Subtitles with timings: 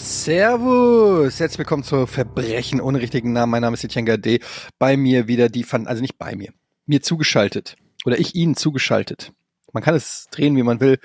[0.00, 1.38] Servus.
[1.38, 3.50] Herzlich willkommen zu Verbrechen ohne richtigen Namen.
[3.50, 4.40] Mein Name ist Etienne D.
[4.78, 6.52] Bei mir wieder die, Fan also nicht bei mir,
[6.86, 7.76] mir zugeschaltet.
[8.06, 9.32] Oder ich Ihnen zugeschaltet.
[9.72, 10.98] Man kann es drehen, wie man will.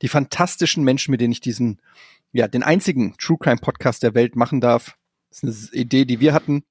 [0.00, 1.82] Die fantastischen Menschen, mit denen ich diesen,
[2.32, 4.96] ja, den einzigen True Crime Podcast der Welt machen darf.
[5.30, 6.62] Das ist eine Idee, die wir hatten.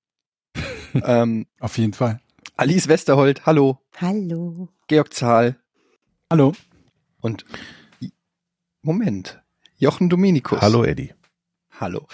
[0.94, 2.22] ähm, Auf jeden Fall.
[2.55, 3.80] Alice Westerholt, hallo.
[3.98, 4.70] Hallo.
[4.88, 5.58] Georg Zahl.
[6.31, 6.53] Hallo.
[7.20, 7.45] Und
[8.81, 9.42] Moment.
[9.78, 10.62] Jochen Dominikus.
[10.62, 11.14] Hallo Eddie.
[11.80, 12.08] Hallo.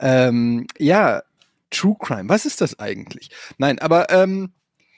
[0.00, 1.22] Ähm, ja,
[1.70, 3.30] True Crime, was ist das eigentlich?
[3.58, 4.52] Nein, aber ähm,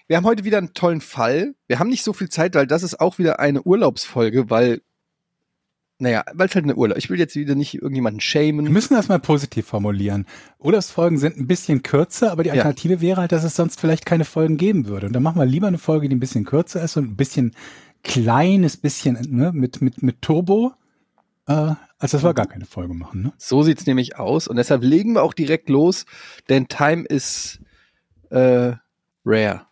[0.06, 1.54] wir haben heute wieder einen tollen Fall.
[1.66, 4.82] Wir haben nicht so viel Zeit, weil das ist auch wieder eine Urlaubsfolge, weil,
[5.98, 6.98] naja, weil es halt eine Urlaub.
[6.98, 8.64] Ich will jetzt wieder nicht irgendjemanden schämen.
[8.66, 10.26] Wir müssen das mal positiv formulieren.
[10.58, 13.00] Urlaubsfolgen sind ein bisschen kürzer, aber die Alternative ja.
[13.00, 15.06] wäre halt, dass es sonst vielleicht keine Folgen geben würde.
[15.06, 17.54] Und dann machen wir lieber eine Folge, die ein bisschen kürzer ist und ein bisschen
[18.02, 20.72] kleines bisschen ne, mit, mit, mit Turbo
[21.46, 23.22] äh, als dass wir gar keine Folge machen.
[23.22, 23.32] Ne?
[23.36, 26.06] So sieht's nämlich aus und deshalb legen wir auch direkt los,
[26.48, 27.60] denn Time ist
[28.30, 28.72] äh,
[29.24, 29.66] rare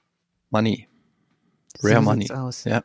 [0.50, 0.86] money,
[1.82, 2.30] rare so money.
[2.30, 2.64] Aus.
[2.64, 2.84] Ja.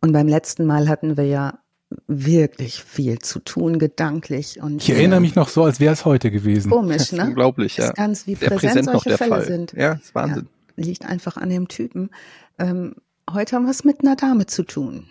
[0.00, 1.58] Und beim letzten Mal hatten wir ja
[2.06, 4.62] wirklich viel zu tun, gedanklich.
[4.62, 6.70] Und, ich erinnere mich noch so, als wäre es heute gewesen.
[6.70, 7.24] Komisch, ne?
[7.24, 7.82] Unglaublich, ja.
[7.82, 9.44] Das ist ganz wie Sehr präsent, solche noch der Fälle Fall.
[9.44, 9.72] sind.
[9.72, 10.48] Ja, ist Wahnsinn.
[10.76, 12.10] Ja, liegt einfach an dem Typen.
[12.58, 12.94] Ähm,
[13.30, 15.06] heute haben wir es mit einer Dame zu tun.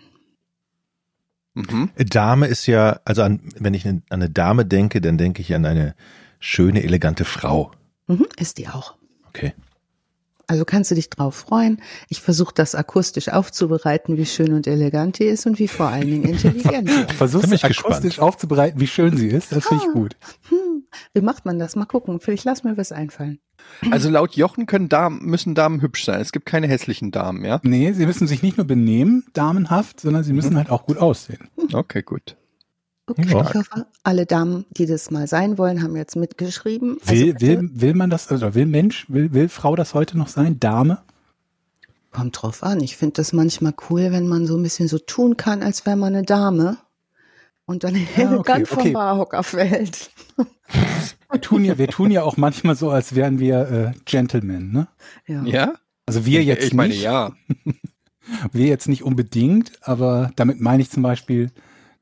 [1.54, 1.90] Mhm.
[1.96, 5.66] Dame ist ja, also an, wenn ich an eine Dame denke, dann denke ich an
[5.66, 5.94] eine
[6.38, 7.72] schöne, elegante Frau.
[8.06, 8.94] Mhm, ist die auch.
[9.28, 9.52] Okay.
[10.50, 11.80] Also kannst du dich drauf freuen.
[12.08, 16.08] Ich versuche das akustisch aufzubereiten, wie schön und elegant die ist und wie vor allen
[16.08, 16.90] Dingen intelligent.
[17.12, 18.18] Versuchst du akustisch gespannt.
[18.18, 19.52] aufzubereiten, wie schön sie ist.
[19.52, 20.16] Das finde ich ah, gut.
[20.48, 20.69] Hm,
[21.14, 21.76] wie macht man das?
[21.76, 22.20] Mal gucken.
[22.20, 23.40] Vielleicht lass mir was einfallen.
[23.90, 26.20] Also laut Jochen können Damen, müssen Damen hübsch sein.
[26.20, 27.60] Es gibt keine hässlichen Damen, ja?
[27.62, 30.58] Nee, sie müssen sich nicht nur benehmen, damenhaft, sondern sie müssen mhm.
[30.58, 31.48] halt auch gut aussehen.
[31.72, 32.36] Okay, gut.
[33.06, 33.40] Okay, ja.
[33.40, 36.98] ich hoffe, alle Damen, die das mal sein wollen, haben jetzt mitgeschrieben.
[37.04, 40.28] Will, also will, will man das, also will Mensch, will, will Frau das heute noch
[40.28, 40.60] sein?
[40.60, 40.98] Dame?
[42.12, 42.80] Kommt drauf an.
[42.80, 45.96] Ich finde das manchmal cool, wenn man so ein bisschen so tun kann, als wäre
[45.96, 46.78] man eine Dame
[47.70, 48.90] und dann ja, okay, vom okay.
[48.90, 50.10] Barhocker fällt.
[51.30, 54.88] Wir tun ja, wir tun ja auch manchmal so, als wären wir äh, Gentlemen, ne?
[55.28, 55.44] Ja.
[55.44, 55.74] ja?
[56.04, 57.02] Also wir jetzt ich meine, nicht.
[57.02, 57.30] ja.
[58.52, 61.52] wir jetzt nicht unbedingt, aber damit meine ich zum Beispiel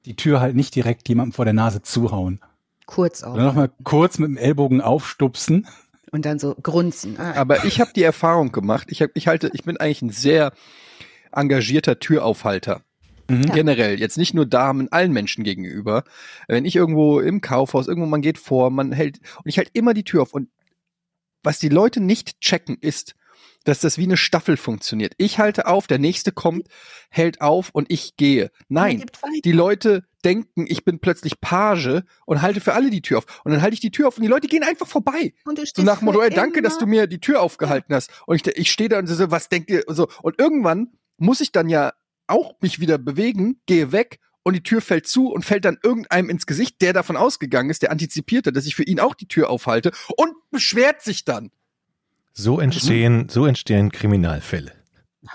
[0.07, 2.41] die Tür halt nicht direkt jemandem vor der Nase zuhauen.
[2.87, 3.35] Kurz auch.
[3.35, 5.67] Oder nochmal kurz mit dem Ellbogen aufstupsen.
[6.11, 7.19] Und dann so grunzen.
[7.21, 7.35] Ah.
[7.35, 8.87] Aber ich habe die Erfahrung gemacht.
[8.91, 10.53] Ich, hab, ich halte, ich bin eigentlich ein sehr
[11.31, 12.81] engagierter Türaufhalter.
[13.29, 13.53] Mhm.
[13.53, 16.05] Generell, jetzt nicht nur Damen, allen Menschen gegenüber.
[16.47, 19.95] Wenn ich irgendwo im Kaufhaus, irgendwo man geht vor, man hält, und ich halte immer
[19.95, 20.33] die Tür auf.
[20.33, 20.49] Und
[21.43, 23.15] was die Leute nicht checken, ist,
[23.65, 25.13] dass das wie eine Staffel funktioniert.
[25.19, 26.69] Ich halte auf, der nächste kommt,
[27.11, 28.51] hält auf und ich gehe.
[28.69, 29.05] Nein,
[29.45, 33.43] die Leute denken, ich bin plötzlich Page und halte für alle die Tür auf.
[33.45, 35.35] Und dann halte ich die Tür auf und die Leute gehen einfach vorbei.
[35.45, 38.11] Und du so nach Motto, danke, dass du mir die Tür aufgehalten hast.
[38.27, 39.85] Und ich, ich stehe da und so, was denkt ihr?
[39.87, 40.09] So.
[40.23, 41.93] Und irgendwann muss ich dann ja
[42.29, 46.31] auch mich wieder bewegen, gehe weg und die Tür fällt zu und fällt dann irgendeinem
[46.31, 49.51] ins Gesicht, der davon ausgegangen ist, der antizipierte, dass ich für ihn auch die Tür
[49.51, 51.51] aufhalte und beschwert sich dann.
[52.33, 53.29] So entstehen, mhm.
[53.29, 54.73] so entstehen Kriminalfälle.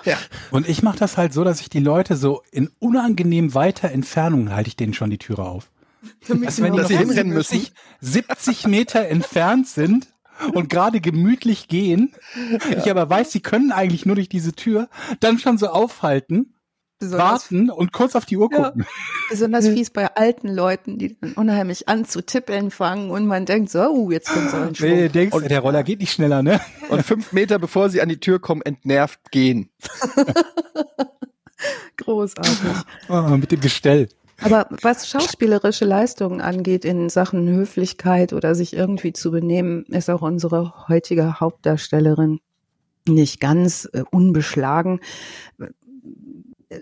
[0.06, 0.18] Ja.
[0.52, 4.52] Und ich mache das halt so, dass ich die Leute so in unangenehm weiter Entfernung
[4.52, 5.70] halte ich denen schon die Türe auf.
[6.46, 7.68] Also wenn die sie hinrennen müssen,
[8.02, 10.08] 70 Meter entfernt sind
[10.54, 12.14] und gerade gemütlich gehen,
[12.52, 12.78] ja.
[12.78, 14.90] ich aber weiß, sie können eigentlich nur durch diese Tür,
[15.20, 16.54] dann schon so aufhalten
[17.12, 18.82] Besonders warten und kurz auf die Uhr gucken.
[18.82, 18.86] Ja.
[19.30, 23.70] Besonders fies bei alten Leuten, die dann unheimlich an zu tippeln fangen und man denkt
[23.70, 24.90] so, oh, jetzt kommt so ein Schwung.
[24.90, 26.60] Nee, denkst, und der Roller geht nicht schneller, ne?
[26.90, 29.70] Und fünf Meter bevor sie an die Tür kommen, entnervt gehen.
[31.98, 32.54] Großartig.
[33.10, 34.10] Oh, mit dem Gestell.
[34.42, 40.22] Aber was schauspielerische Leistungen angeht in Sachen Höflichkeit oder sich irgendwie zu benehmen, ist auch
[40.22, 42.40] unsere heutige Hauptdarstellerin
[43.08, 45.00] nicht ganz äh, unbeschlagen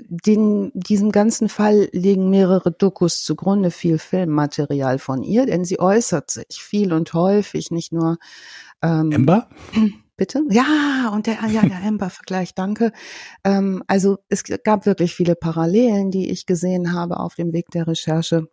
[0.08, 6.32] den, diesem ganzen Fall liegen mehrere Dokus zugrunde, viel Filmmaterial von ihr, denn sie äußert
[6.32, 8.18] sich viel und häufig, nicht nur
[8.82, 9.50] ähm, Ember?
[10.18, 10.44] Bitte?
[10.50, 12.92] Ja, und der, ja, der Ember-Vergleich, danke.
[13.44, 17.88] Ähm, also es gab wirklich viele Parallelen, die ich gesehen habe auf dem Weg der
[17.88, 18.48] Recherche.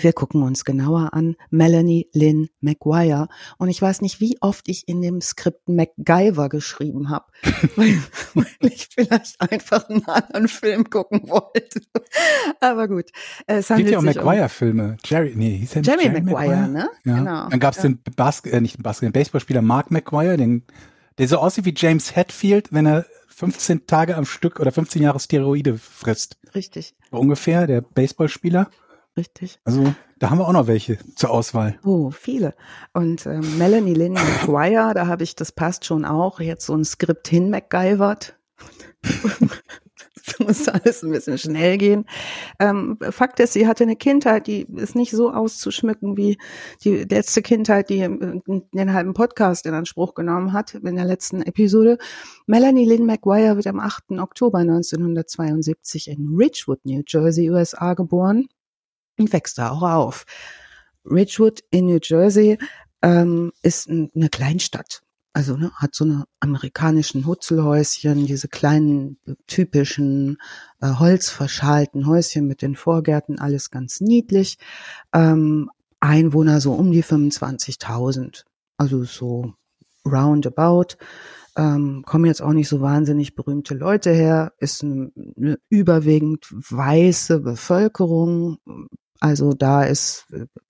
[0.00, 3.28] Wir gucken uns genauer an Melanie Lynn McGuire.
[3.58, 7.26] Und ich weiß nicht, wie oft ich in dem Skript MacGyver geschrieben habe,
[7.76, 7.98] weil,
[8.34, 11.80] weil, ich vielleicht einfach einen anderen Film gucken wollte.
[12.60, 13.10] Aber gut.
[13.46, 14.96] Es gibt ja auch McGuire-Filme.
[15.04, 16.90] Jerry, nee, hieß er Jerry, Jerry McGuire, ne?
[17.04, 17.18] Ja.
[17.18, 17.48] Genau.
[17.48, 17.88] Dann gab es ja.
[17.88, 20.64] den Bas äh, nicht den Basketball, den Baseballspieler Mark McGuire, den,
[21.18, 25.18] der so aussieht wie James Hetfield, wenn er 15 Tage am Stück oder 15 Jahre
[25.18, 26.38] Steroide frisst.
[26.54, 26.94] Richtig.
[27.10, 28.70] ungefähr, der Baseballspieler.
[29.16, 29.60] Richtig.
[29.64, 31.78] Also da haben wir auch noch welche zur Auswahl.
[31.84, 32.54] Oh, viele.
[32.92, 36.84] Und ähm, Melanie Lynn McGuire, da habe ich, das passt schon auch, jetzt so ein
[36.84, 38.38] Skript hin MacGyvert.
[40.38, 42.06] Muss alles ein bisschen schnell gehen.
[42.58, 46.38] Ähm, Fakt ist, sie hatte eine Kindheit, die ist nicht so auszuschmücken wie
[46.82, 51.98] die letzte Kindheit, die den halben Podcast in Anspruch genommen hat in der letzten Episode.
[52.46, 54.12] Melanie Lynn McGuire wird am 8.
[54.12, 58.48] Oktober 1972 in Ridgewood, New Jersey, USA geboren
[59.18, 60.24] und wächst da auch auf.
[61.04, 62.58] Ridgewood in New Jersey
[63.02, 69.18] ähm, ist eine Kleinstadt also ne, hat so eine amerikanischen Hutzelhäuschen, diese kleinen
[69.48, 70.38] typischen
[70.80, 74.58] äh, holzverschalten Häuschen mit den Vorgärten, alles ganz niedlich.
[75.12, 78.44] Ähm, Einwohner so um die 25.000,
[78.76, 79.52] also so
[80.06, 80.96] roundabout.
[81.56, 87.40] Ähm, kommen jetzt auch nicht so wahnsinnig berühmte Leute her, ist eine, eine überwiegend weiße
[87.40, 88.58] Bevölkerung.
[89.20, 90.26] Also da ist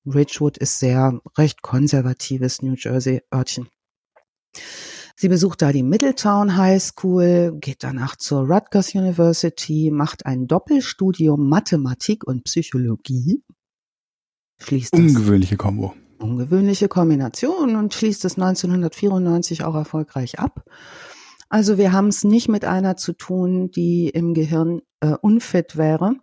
[0.07, 3.69] Ridgewood ist sehr recht konservatives New Jersey Örtchen.
[5.17, 11.49] Sie besucht da die Middletown High School, geht danach zur Rutgers University, macht ein Doppelstudium
[11.49, 13.43] Mathematik und Psychologie.
[14.59, 15.95] Schließt Ungewöhnliche Kombo.
[16.19, 20.65] Ungewöhnliche Kombination und schließt es 1994 auch erfolgreich ab.
[21.55, 26.17] Also wir haben es nicht mit einer zu tun, die im Gehirn äh, unfit wäre.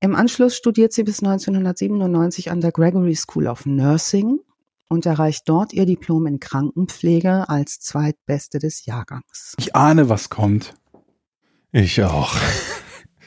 [0.00, 4.40] Im Anschluss studiert sie bis 1997 an der Gregory School of Nursing
[4.88, 9.54] und erreicht dort ihr Diplom in Krankenpflege als zweitbeste des Jahrgangs.
[9.56, 10.74] Ich ahne, was kommt.
[11.70, 12.34] Ich auch.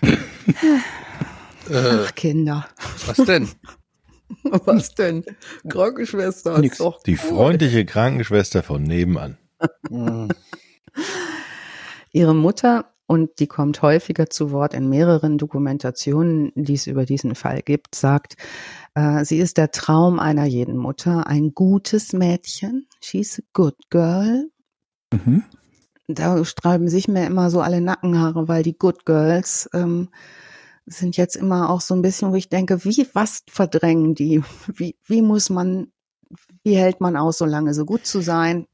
[1.74, 2.68] Ach, Kinder.
[3.06, 3.48] Was denn?
[4.44, 5.24] Was denn?
[5.70, 6.58] Krankenschwester.
[6.58, 6.80] Nix.
[6.80, 9.38] Doch Die freundliche Krankenschwester von nebenan.
[12.16, 17.36] Ihre Mutter und die kommt häufiger zu Wort in mehreren Dokumentationen, die es über diesen
[17.36, 18.38] Fall gibt, sagt,
[18.94, 22.88] äh, sie ist der Traum einer jeden Mutter, ein gutes Mädchen.
[23.02, 24.50] She's a good girl.
[25.12, 25.44] Mhm.
[26.08, 30.08] Da streiben sich mir immer so alle Nackenhaare, weil die Good Girls ähm,
[30.86, 34.42] sind jetzt immer auch so ein bisschen, wo ich denke, wie, was verdrängen die?
[34.68, 35.92] Wie, wie muss man,
[36.64, 38.68] wie hält man aus, so lange so gut zu sein?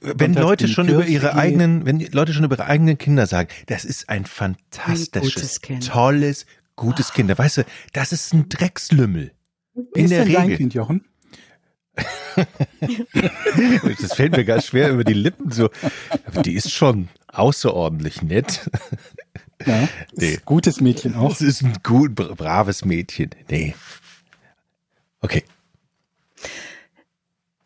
[0.00, 3.84] Wenn Leute schon über ihre eigenen, wenn Leute schon über ihre eigenen Kinder sagen, das
[3.84, 6.46] ist ein fantastisches, ein tolles,
[6.76, 7.30] gutes Kind.
[7.30, 9.32] Da weißt du, das ist ein Dreckslümmel.
[9.94, 10.48] In ist der denn Regel.
[10.48, 11.04] dein Kind, Jochen?
[14.00, 15.68] das fällt mir ganz schwer über die Lippen so.
[16.44, 18.70] Die ist schon außerordentlich nett.
[19.66, 20.38] Ja, nee.
[20.44, 21.28] gutes Mädchen auch.
[21.30, 23.30] Das ist ein gut, braves Mädchen.
[23.48, 23.74] Nee.
[25.20, 25.44] Okay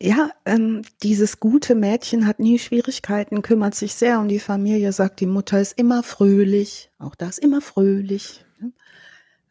[0.01, 5.19] ja, ähm, dieses gute Mädchen hat nie Schwierigkeiten, kümmert sich sehr um die Familie, sagt,
[5.19, 8.43] die Mutter ist immer fröhlich, auch da ist immer fröhlich.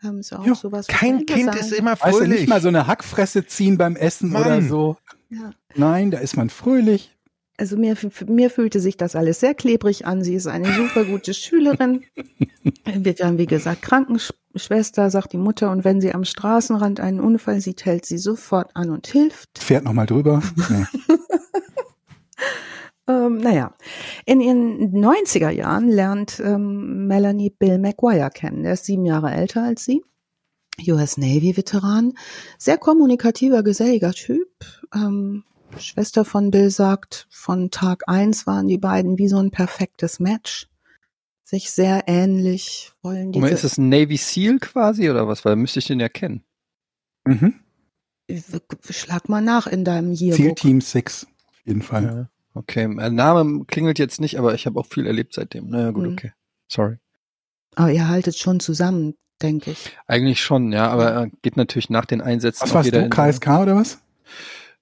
[0.02, 1.58] Haben sie auch ja, sowas kein Kind sagen.
[1.58, 2.20] ist immer fröhlich.
[2.20, 4.42] Also nicht mal so eine Hackfresse ziehen beim Essen Mann.
[4.42, 4.96] oder so.
[5.30, 5.50] Ja.
[5.74, 7.15] Nein, da ist man fröhlich.
[7.58, 10.22] Also mir, mir fühlte sich das alles sehr klebrig an.
[10.22, 12.04] Sie ist eine super gute Schülerin.
[12.84, 15.70] Wird dann, wie gesagt, Krankenschwester, sagt die Mutter.
[15.70, 19.58] Und wenn sie am Straßenrand einen Unfall sieht, hält sie sofort an und hilft.
[19.58, 20.42] Fährt nochmal drüber.
[20.68, 20.84] Nee.
[23.08, 23.74] ähm, naja,
[24.26, 28.64] in ihren 90er Jahren lernt ähm, Melanie Bill McGuire kennen.
[28.64, 30.02] Der ist sieben Jahre älter als sie.
[30.88, 32.12] US Navy Veteran,
[32.58, 34.48] sehr kommunikativer, geselliger Typ,
[34.94, 35.44] ähm,
[35.78, 40.68] Schwester von Bill sagt, von Tag eins waren die beiden wie so ein perfektes Match.
[41.44, 43.38] Sich sehr ähnlich wollen die.
[43.40, 45.44] Ist es ein Navy SEAL quasi oder was?
[45.44, 46.42] Weil müsste ich den ja kennen.
[47.24, 47.54] Mhm.
[48.90, 50.36] Schlag mal nach in deinem Yearbook.
[50.36, 52.04] SEAL Team 6, auf jeden Fall.
[52.04, 52.28] Ja.
[52.54, 55.68] Okay, mein Name klingelt jetzt nicht, aber ich habe auch viel erlebt seitdem.
[55.68, 56.12] Naja, gut, mhm.
[56.14, 56.32] okay.
[56.68, 56.96] Sorry.
[57.74, 59.96] Aber ihr haltet schon zusammen, denke ich.
[60.06, 62.62] Eigentlich schon, ja, aber geht natürlich nach den Einsätzen.
[62.62, 63.98] Was warst du, KSK oder was?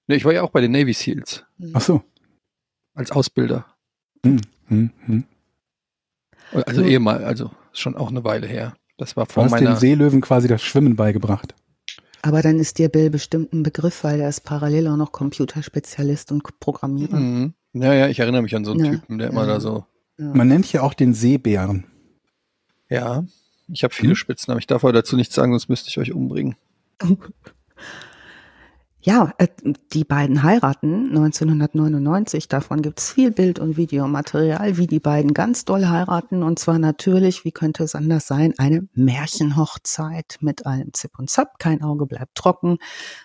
[0.07, 1.43] Ne, ich war ja auch bei den Navy Seals.
[1.73, 2.03] Ach so.
[2.93, 3.65] Als Ausbilder.
[4.25, 5.23] Hm, hm, hm.
[6.51, 6.87] Also hm.
[6.87, 8.75] ehemal, also schon auch eine Weile her.
[8.97, 9.73] Das war vor du hast meiner.
[9.73, 11.53] den Seelöwen quasi das Schwimmen beigebracht.
[12.21, 16.31] Aber dann ist dir Bill bestimmt ein Begriff, weil er ist parallel auch noch Computerspezialist
[16.31, 17.17] und Programmierer.
[17.17, 17.53] Mhm.
[17.73, 18.91] Ja, ja, ich erinnere mich an so einen ja.
[18.91, 19.47] Typen, der immer ja.
[19.47, 19.85] da so.
[20.17, 20.33] Ja.
[20.33, 21.85] Man nennt hier auch den Seebären.
[22.89, 23.25] Ja,
[23.67, 24.15] ich habe viele mhm.
[24.15, 24.59] Spitznamen.
[24.59, 26.55] Ich darf aber dazu nichts sagen, sonst müsste ich euch umbringen.
[29.05, 29.47] Ja, äh,
[29.93, 32.47] die beiden heiraten 1999.
[32.47, 36.41] Davon gibt's viel Bild- und Videomaterial, wie die beiden ganz doll heiraten.
[36.41, 41.59] Und zwar natürlich, wie könnte es anders sein, eine Märchenhochzeit mit allem Zip und Zap.
[41.59, 42.79] Kein Auge bleibt trocken.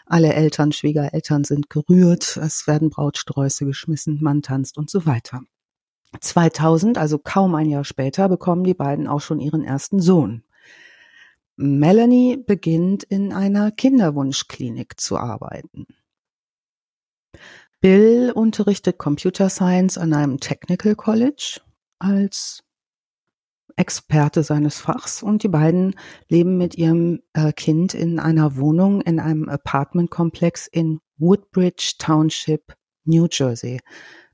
[0.05, 2.37] Alle Eltern, Schwiegereltern sind gerührt.
[2.37, 5.41] Es werden Brautsträuße geschmissen, man tanzt und so weiter.
[6.21, 10.43] 2000, also kaum ein Jahr später, bekommen die beiden auch schon ihren ersten Sohn.
[11.61, 15.87] Melanie beginnt in einer Kinderwunschklinik zu arbeiten.
[17.83, 21.61] Bill unterrichtet Computer Science an einem Technical College
[21.99, 22.63] als
[23.77, 25.95] Experte seines Fachs und die beiden
[26.29, 32.75] leben mit ihrem äh, Kind in einer Wohnung in einem Apartmentkomplex in Woodbridge Township,
[33.05, 33.81] New Jersey.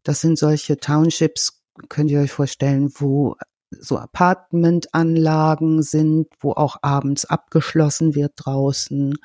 [0.05, 3.35] Das sind solche Townships, könnt ihr euch vorstellen, wo
[3.71, 9.17] so Apartmentanlagen sind, wo auch abends abgeschlossen wird draußen.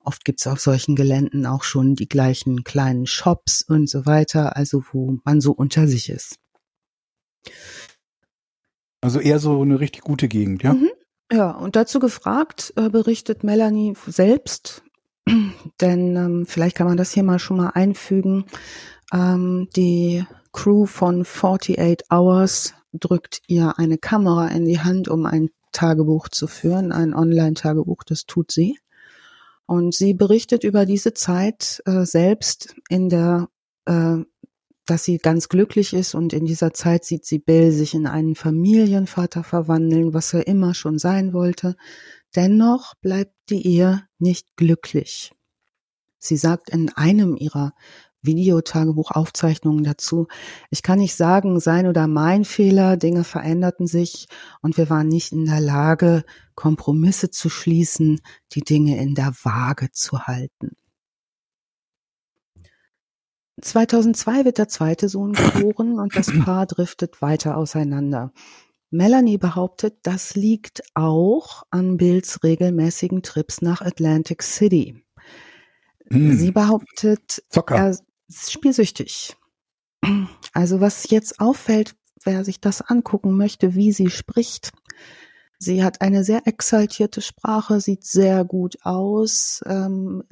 [0.00, 4.84] Oft gibt's auf solchen Geländen auch schon die gleichen kleinen Shops und so weiter, also
[4.92, 6.36] wo man so unter sich ist.
[9.00, 10.74] Also eher so eine richtig gute Gegend, ja?
[10.74, 10.90] Mhm.
[11.32, 14.84] Ja, und dazu gefragt äh, berichtet Melanie selbst,
[15.80, 18.44] denn ähm, vielleicht kann man das hier mal schon mal einfügen.
[19.12, 25.50] Ähm, die Crew von 48 Hours drückt ihr eine Kamera in die Hand, um ein
[25.72, 28.78] Tagebuch zu führen, ein Online-Tagebuch, das tut sie.
[29.66, 33.48] Und sie berichtet über diese Zeit äh, selbst in der,
[33.84, 34.18] äh,
[34.86, 38.36] dass sie ganz glücklich ist und in dieser Zeit sieht sie Bill sich in einen
[38.36, 41.76] Familienvater verwandeln, was er immer schon sein wollte.
[42.36, 45.32] Dennoch bleibt die Ehe nicht glücklich.
[46.18, 47.74] Sie sagt in einem ihrer
[48.22, 50.26] Videotagebuchaufzeichnungen dazu.
[50.70, 54.26] Ich kann nicht sagen, sein oder mein Fehler, Dinge veränderten sich
[54.62, 58.20] und wir waren nicht in der Lage, Kompromisse zu schließen,
[58.52, 60.76] die Dinge in der Waage zu halten.
[63.60, 68.32] 2002 wird der zweite Sohn geboren und das Paar driftet weiter auseinander.
[68.90, 75.04] Melanie behauptet, das liegt auch an Bills regelmäßigen Trips nach Atlantic City.
[76.10, 76.36] Hm.
[76.36, 77.74] Sie behauptet, Zocker.
[77.76, 77.98] er
[78.30, 79.36] spielsüchtig.
[80.52, 84.72] Also was jetzt auffällt, wer sich das angucken möchte, wie sie spricht.
[85.58, 90.22] Sie hat eine sehr exaltierte Sprache, sieht sehr gut aus, ähm,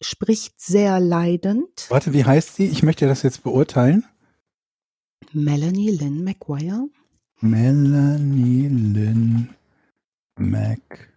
[0.00, 1.86] spricht sehr leidend.
[1.88, 2.66] Warte, wie heißt sie?
[2.66, 4.04] Ich möchte das jetzt beurteilen.
[5.32, 6.88] Melanie Lynn McGuire.
[7.40, 9.54] Melanie Lynn
[10.38, 11.08] McGuire.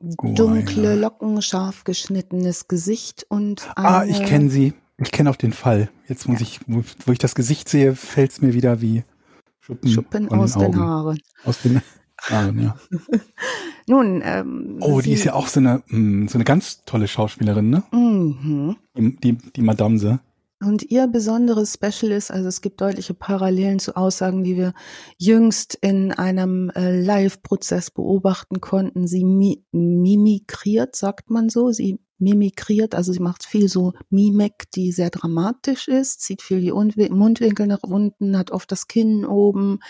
[0.00, 4.74] Dunkle Locken, scharf geschnittenes Gesicht und eine, Ah, ich kenne sie.
[5.00, 5.90] Ich kenne auch den Fall.
[6.08, 6.46] Jetzt muss ja.
[6.46, 9.04] ich, wo, ich das Gesicht sehe, fällt es mir wieder wie
[9.60, 11.20] Schuppen, Schuppen aus den, den Haaren.
[11.44, 11.80] Aus den
[12.20, 12.76] Haaren, ja.
[13.86, 17.70] Nun, ähm, Oh, die ist ja auch so eine, mm, so eine ganz tolle Schauspielerin,
[17.70, 17.84] ne?
[17.92, 18.76] Mhm.
[18.96, 20.20] Die, die Madame.
[20.60, 24.74] Und ihr besonderes Special ist, also es gibt deutliche Parallelen zu Aussagen, die wir
[25.16, 29.06] jüngst in einem äh, Live-Prozess beobachten konnten.
[29.06, 31.70] Sie mi mimikriert, sagt man so.
[31.70, 36.72] Sie mimikriert, also sie macht viel so Mimik, die sehr dramatisch ist, zieht viel die
[36.72, 39.80] Mundwinkel nach unten, hat oft das Kinn oben,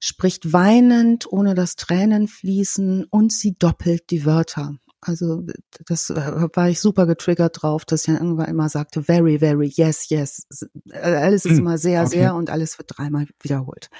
[0.00, 4.76] spricht weinend, ohne dass Tränen fließen und sie doppelt die Wörter.
[5.00, 5.44] Also
[5.86, 10.08] das äh, war ich super getriggert drauf, dass ich irgendwann immer sagte, very, very, yes,
[10.10, 10.46] yes.
[10.92, 12.10] Alles ist hm, immer sehr, okay.
[12.10, 13.90] sehr und alles wird dreimal wiederholt.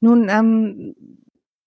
[0.00, 0.94] Nun, ähm,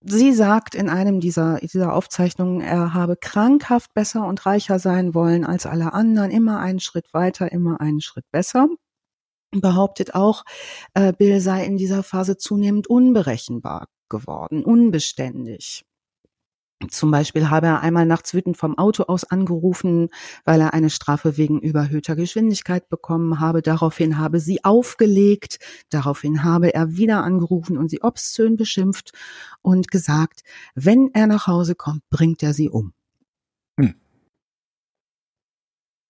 [0.04, 5.46] sie sagt in einem dieser, dieser Aufzeichnungen, er habe krankhaft besser und reicher sein wollen
[5.46, 8.68] als alle anderen, immer einen Schritt weiter, immer einen Schritt besser.
[9.52, 10.44] Behauptet auch,
[10.94, 15.84] äh, Bill sei in dieser Phase zunehmend unberechenbar geworden, unbeständig.
[16.90, 20.10] Zum Beispiel habe er einmal nachts wütend vom Auto aus angerufen,
[20.46, 23.62] weil er eine Strafe wegen überhöhter Geschwindigkeit bekommen habe.
[23.62, 25.60] Daraufhin habe sie aufgelegt.
[25.90, 29.12] Daraufhin habe er wieder angerufen und sie obszön beschimpft
[29.62, 30.42] und gesagt,
[30.76, 32.94] wenn er nach Hause kommt, bringt er sie um.
[33.80, 33.96] Hm.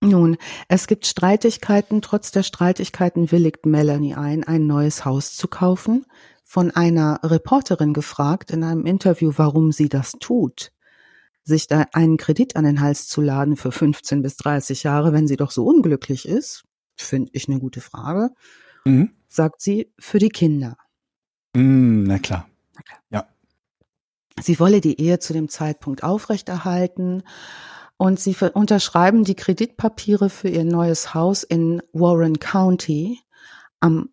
[0.04, 0.38] Nun,
[0.68, 2.02] es gibt Streitigkeiten.
[2.02, 6.06] Trotz der Streitigkeiten willigt Melanie ein, ein neues Haus zu kaufen
[6.52, 10.74] von einer Reporterin gefragt in einem Interview, warum sie das tut,
[11.46, 15.30] sich da einen Kredit an den Hals zu laden für 15 bis 30 Jahre, wenn
[15.30, 16.66] sie doch so unglücklich ist,
[16.98, 18.32] finde ich eine gute Frage.
[18.84, 19.14] Mhm.
[19.30, 20.76] Sagt sie, für die Kinder.
[21.56, 22.50] Mhm, na klar.
[22.78, 22.98] Okay.
[23.12, 23.30] Ja.
[24.42, 27.24] Sie wolle die Ehe zu dem Zeitpunkt aufrechterhalten
[27.96, 33.22] und sie unterschreiben die Kreditpapiere für ihr neues Haus in Warren County
[33.80, 34.10] am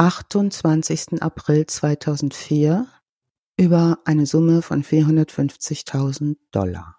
[0.00, 1.20] 28.
[1.20, 2.86] April 2004
[3.58, 6.96] über eine Summe von 450.000 Dollar.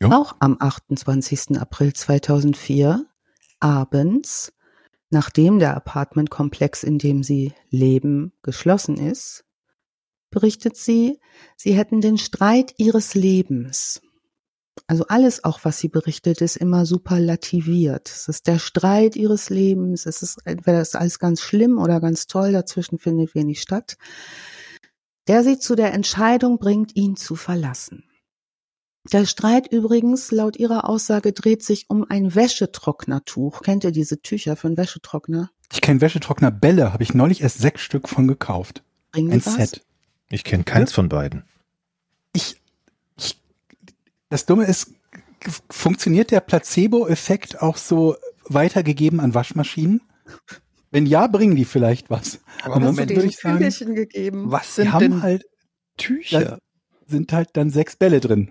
[0.00, 0.08] Jo.
[0.08, 1.60] Auch am 28.
[1.60, 3.04] April 2004
[3.60, 4.54] abends,
[5.10, 9.44] nachdem der Apartmentkomplex, in dem sie leben, geschlossen ist,
[10.30, 11.20] berichtet sie,
[11.58, 14.00] sie hätten den Streit ihres Lebens
[14.86, 18.08] also alles auch, was sie berichtet, ist immer superlativiert.
[18.10, 20.04] Es ist der Streit ihres Lebens.
[20.06, 22.52] Es ist entweder ist alles ganz schlimm oder ganz toll.
[22.52, 23.96] Dazwischen findet wenig statt.
[25.26, 28.04] der sie zu der Entscheidung bringt, ihn zu verlassen.
[29.12, 33.62] Der Streit übrigens, laut ihrer Aussage, dreht sich um ein Wäschetrocknertuch.
[33.62, 35.50] Kennt ihr diese Tücher für einen Wäschetrockner?
[35.72, 38.82] Ich kenne Wäschetrocknerbälle, habe ich neulich erst sechs Stück von gekauft.
[39.12, 39.54] Bringen ein was?
[39.54, 39.84] Set.
[40.30, 40.96] Ich kenne keins ja?
[40.96, 41.44] von beiden.
[44.34, 44.90] Das Dumme ist,
[45.70, 48.16] funktioniert der Placebo-Effekt auch so
[48.48, 50.00] weitergegeben an Waschmaschinen?
[50.90, 52.40] Wenn ja, bringen die vielleicht was.
[52.64, 54.50] Aber Ansonsten würde ich sagen, gegeben.
[54.50, 55.44] was sind denn halt
[55.96, 56.58] Tücher?
[57.06, 58.50] sind halt dann sechs Bälle drin.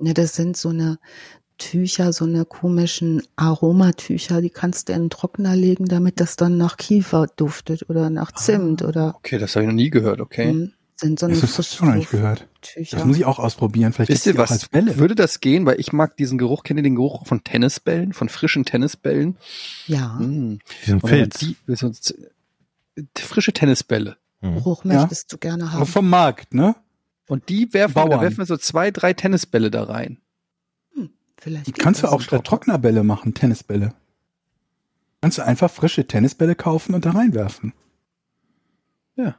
[0.00, 0.98] Ja, das sind so eine
[1.56, 6.58] Tücher, so eine komischen Aromatücher, die kannst du in den Trockner legen, damit das dann
[6.58, 9.14] nach Kiefer duftet oder nach Zimt ah, oder.
[9.16, 10.70] Okay, das habe ich noch nie gehört, okay.
[10.96, 12.46] Sind so das hast du noch nicht gehört.
[12.60, 12.96] Tücher.
[12.96, 13.92] Das muss ich auch ausprobieren.
[13.92, 14.52] Vielleicht Wisst ihr was?
[14.52, 14.98] Als Bälle.
[14.98, 15.66] Würde das gehen?
[15.66, 16.62] Weil ich mag diesen Geruch.
[16.62, 19.36] Kennt ihr den Geruch von Tennisbällen, von frischen Tennisbällen?
[19.86, 20.18] Ja.
[20.20, 20.58] Mmh.
[20.84, 21.38] Diesen Filz.
[21.40, 21.56] Die,
[23.22, 24.16] frische Tennisbälle.
[24.40, 24.56] Mhm.
[24.56, 25.36] Geruch möchtest ja.
[25.36, 25.76] du gerne haben.
[25.76, 26.76] Aber vom Markt, ne?
[27.28, 30.18] Und die werfen, da werfen wir so zwei, drei Tennisbälle da rein.
[30.94, 31.78] Hm, vielleicht.
[31.78, 33.94] Kannst du auch statt Trocknerbälle machen, Tennisbälle.
[35.22, 37.72] Kannst du einfach frische Tennisbälle kaufen und da reinwerfen.
[39.16, 39.36] Ja.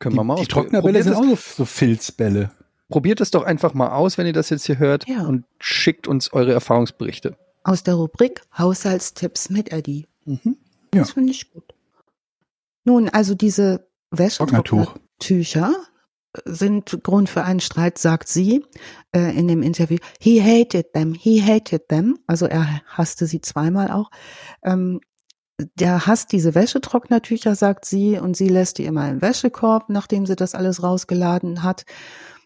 [0.00, 2.50] Können wir mal Die Trocknerbälle sind auch so, Filzbälle.
[2.88, 5.24] Probiert es doch einfach mal aus, wenn ihr das jetzt hier hört ja.
[5.26, 7.36] und schickt uns eure Erfahrungsberichte.
[7.62, 10.08] Aus der Rubrik Haushaltstipps mit Eddie.
[10.24, 10.56] Mhm.
[10.90, 11.14] Das ja.
[11.14, 11.74] finde ich gut.
[12.84, 15.74] Nun, also diese Wäschetücher
[16.44, 18.64] sind Grund für einen Streit, sagt sie
[19.14, 19.98] äh, in dem Interview.
[20.18, 22.18] He hated them, he hated them.
[22.26, 24.10] Also er hasste sie zweimal auch.
[24.62, 25.00] Ähm,
[25.74, 30.36] der hasst diese Wäschetrocknertücher, sagt sie, und sie lässt die immer im Wäschekorb, nachdem sie
[30.36, 31.84] das alles rausgeladen hat.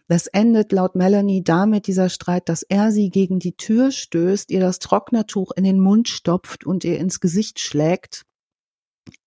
[0.06, 4.60] Das endet laut Melanie damit, dieser Streit, dass er sie gegen die Tür stößt, ihr
[4.60, 8.22] das Trocknertuch in den Mund stopft und ihr ins Gesicht schlägt.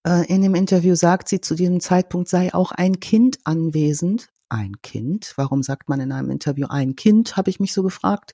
[0.05, 4.29] Äh, in dem Interview sagt sie, zu diesem Zeitpunkt sei auch ein Kind anwesend.
[4.49, 5.33] Ein Kind?
[5.35, 8.33] Warum sagt man in einem Interview ein Kind, habe ich mich so gefragt.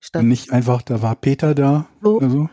[0.00, 1.86] Statt Nicht einfach, da war Peter da.
[2.02, 2.16] So.
[2.16, 2.48] Oder so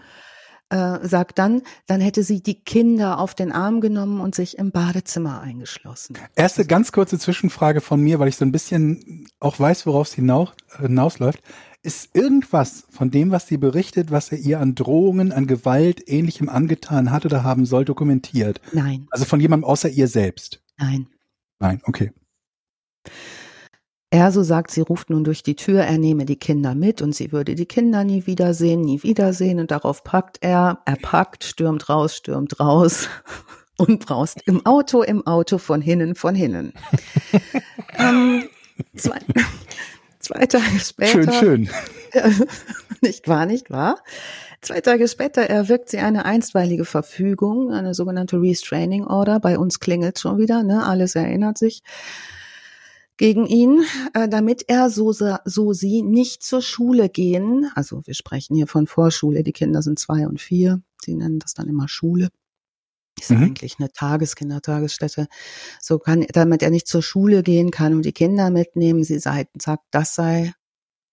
[0.71, 4.71] äh, sagt dann, dann hätte sie die Kinder auf den Arm genommen und sich im
[4.71, 6.17] Badezimmer eingeschlossen.
[6.35, 10.13] Erste ganz kurze Zwischenfrage von mir, weil ich so ein bisschen auch weiß, worauf es
[10.13, 11.41] hinaus, äh, hinausläuft.
[11.83, 16.47] Ist irgendwas von dem, was sie berichtet, was er ihr an Drohungen, an Gewalt, ähnlichem
[16.47, 18.61] angetan hat oder haben soll, dokumentiert?
[18.71, 19.07] Nein.
[19.09, 20.61] Also von jemandem außer ihr selbst?
[20.77, 21.07] Nein.
[21.59, 22.11] Nein, okay.
[24.13, 27.15] Er, so sagt sie, ruft nun durch die Tür, er nehme die Kinder mit und
[27.15, 29.57] sie würde die Kinder nie wiedersehen, nie wiedersehen.
[29.57, 33.07] Und darauf packt er, er packt, stürmt raus, stürmt raus
[33.77, 36.73] und braust im Auto, im Auto von hinnen, von hinnen.
[37.97, 38.49] ähm,
[38.97, 39.19] zwei,
[40.19, 41.31] zwei Tage später.
[41.31, 41.69] Schön, schön.
[43.01, 43.97] nicht wahr, nicht wahr?
[44.59, 49.39] Zwei Tage später erwirkt sie eine einstweilige Verfügung, eine sogenannte Restraining Order.
[49.39, 50.85] Bei uns klingelt schon wieder, ne?
[50.85, 51.81] Alles erinnert sich
[53.17, 57.69] gegen ihn, äh, damit er so, so sie nicht zur Schule gehen.
[57.75, 60.81] Also wir sprechen hier von Vorschule, die Kinder sind zwei und vier.
[61.03, 62.29] Sie nennen das dann immer Schule.
[63.19, 63.43] Ist mhm.
[63.43, 65.27] eigentlich eine Tageskindertagesstätte.
[65.79, 69.03] So kann, damit er nicht zur Schule gehen kann und die Kinder mitnehmen.
[69.03, 69.49] Sie sagt,
[69.91, 70.53] das sei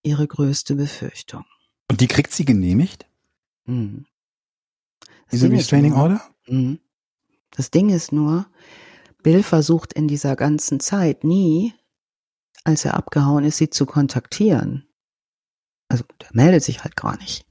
[0.03, 1.45] ihre größte Befürchtung.
[1.91, 3.07] Und die kriegt sie genehmigt?
[3.67, 4.07] Mhm.
[5.31, 6.23] Diese Restraining Order?
[6.47, 6.79] Mhm.
[7.51, 8.47] Das Ding ist nur,
[9.23, 11.75] Bill versucht in dieser ganzen Zeit nie
[12.65, 14.89] als er abgehauen ist, sie zu kontaktieren.
[15.89, 17.47] Also der meldet sich halt gar nicht.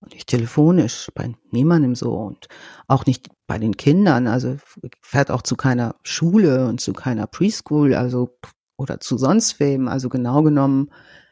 [0.00, 2.46] Und nicht telefonisch, bei niemandem so und
[2.86, 4.26] auch nicht bei den Kindern.
[4.26, 4.56] Also
[5.00, 8.38] fährt auch zu keiner Schule und zu keiner Preschool, also
[8.76, 9.88] oder zu sonst wem.
[9.88, 10.90] Also genau genommen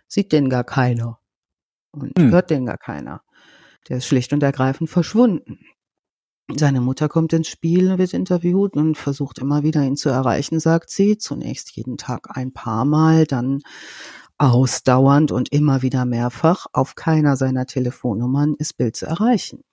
[0.09, 1.21] sieht den gar keiner
[1.93, 2.31] und hm.
[2.31, 3.23] hört den gar keiner.
[3.89, 5.61] Der ist schlicht und ergreifend verschwunden.
[6.55, 10.91] Seine Mutter kommt ins Spiel, wird interviewt und versucht immer wieder ihn zu erreichen, sagt
[10.91, 11.19] sie.
[11.19, 13.63] Zunächst jeden Tag ein paar Mal, dann
[14.39, 16.67] ausdauernd und immer wieder mehrfach.
[16.73, 19.65] Auf keiner seiner Telefonnummern ist Bill zu erreichen.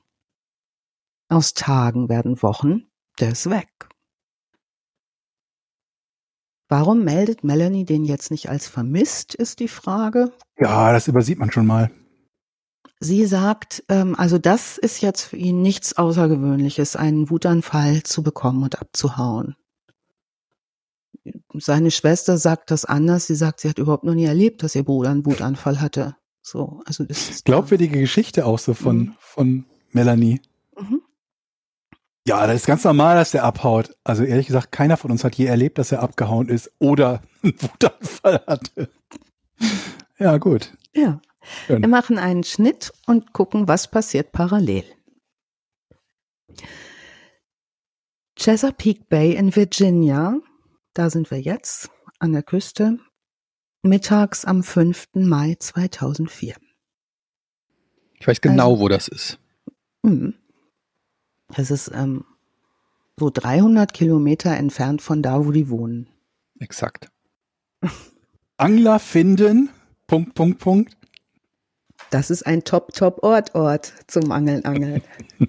[1.30, 2.88] Aus Tagen werden Wochen,
[3.20, 3.70] der ist weg.
[6.70, 10.32] Warum meldet Melanie den jetzt nicht als vermisst, ist die Frage.
[10.58, 11.92] Ja, das übersieht man schon mal.
[13.04, 18.64] Sie sagt, ähm, also das ist jetzt für ihn nichts Außergewöhnliches, einen Wutanfall zu bekommen
[18.64, 19.58] und abzuhauen.
[21.54, 23.28] Seine Schwester sagt das anders.
[23.28, 26.16] Sie sagt, sie hat überhaupt noch nie erlebt, dass ihr Bruder einen Wutanfall hatte.
[26.42, 29.16] So, also das ist glaubwürdige Geschichte auch so von mhm.
[29.20, 30.42] von Melanie.
[30.80, 31.02] Mhm.
[32.26, 33.98] Ja, das ist ganz normal, dass der abhaut.
[34.06, 37.62] Also ehrlich gesagt, keiner von uns hat je erlebt, dass er abgehauen ist oder einen
[37.62, 38.90] Wutanfall hatte.
[40.18, 40.72] Ja, gut.
[40.94, 41.20] Ja.
[41.66, 41.82] Schön.
[41.82, 44.84] Wir machen einen Schnitt und gucken, was passiert parallel.
[48.38, 50.40] Chesapeake Bay in Virginia,
[50.94, 51.90] da sind wir jetzt.
[52.24, 53.00] an der Küste,
[53.82, 55.10] mittags am 5.
[55.16, 56.56] Mai 2004.
[58.18, 59.40] Ich weiß genau, also, wo das ist.
[60.04, 60.36] Mhm.
[61.50, 62.24] Das ist ähm,
[63.20, 66.08] so 300 Kilometer entfernt von da, wo die wohnen.
[66.60, 67.12] Exakt.
[68.58, 69.70] Angler finden,
[70.08, 70.98] Punkt, Punkt, Punkt.
[72.10, 75.02] Das ist ein Top-Top-Ort, Ort zum Angeln, Angeln.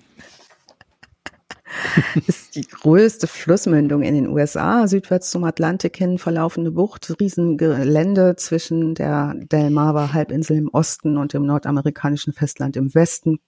[2.26, 8.94] ist die größte Flussmündung in den USA, südwärts zum Atlantik hin verlaufende Bucht, Riesengelände zwischen
[8.94, 13.38] der Delmarva-Halbinsel im Osten und dem nordamerikanischen Festland im Westen,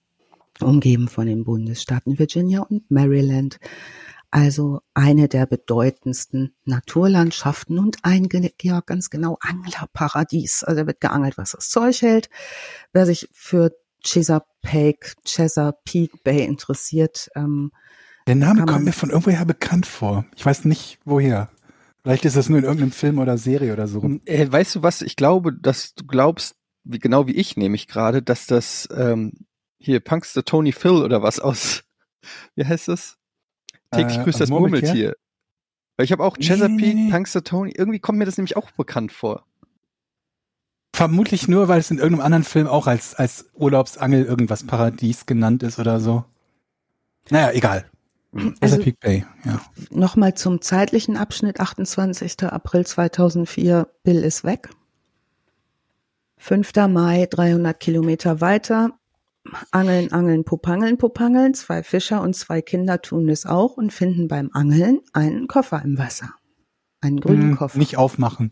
[0.61, 3.59] umgeben von den Bundesstaaten Virginia und Maryland.
[4.29, 8.27] Also eine der bedeutendsten Naturlandschaften und ein
[8.61, 10.63] ja, ganz genau Anglerparadies.
[10.63, 12.29] Also da wird geangelt, was das Zeug hält.
[12.91, 13.71] Wer sich für
[14.03, 17.71] Chesapeake, Chesapeake Bay interessiert, ähm,
[18.27, 20.25] der Name kommt mir von irgendwoher bekannt vor.
[20.35, 21.49] Ich weiß nicht woher.
[22.03, 24.03] Vielleicht ist das nur in irgendeinem Film oder Serie oder so.
[24.25, 25.01] Äh, weißt du was?
[25.01, 29.31] Ich glaube, dass du glaubst, wie, genau wie ich nämlich gerade, dass das ähm,
[29.77, 31.83] hier Punkster Tony Phil oder was aus,
[32.55, 33.17] wie heißt das?
[33.91, 35.15] Täglich äh, grüßt das Murmeltier.
[35.95, 37.11] Weil ich habe auch Chesapeake, nee, nee.
[37.11, 39.45] Punkster Tony, irgendwie kommt mir das nämlich auch bekannt vor.
[40.95, 45.63] Vermutlich nur, weil es in irgendeinem anderen Film auch als, als Urlaubsangel irgendwas Paradies genannt
[45.63, 46.23] ist oder so.
[47.29, 47.85] Naja, egal.
[48.59, 49.61] Also, Peak Bay, ja.
[49.89, 52.43] Nochmal zum zeitlichen Abschnitt, 28.
[52.43, 54.69] April 2004, Bill ist weg.
[56.37, 56.71] 5.
[56.89, 58.91] Mai, 300 Kilometer weiter,
[59.71, 61.53] Angeln, Angeln, Pupangeln, Pupangeln.
[61.53, 65.97] Zwei Fischer und zwei Kinder tun es auch und finden beim Angeln einen Koffer im
[65.97, 66.33] Wasser.
[67.01, 67.77] Einen grünen hm, Koffer.
[67.77, 68.51] Nicht aufmachen.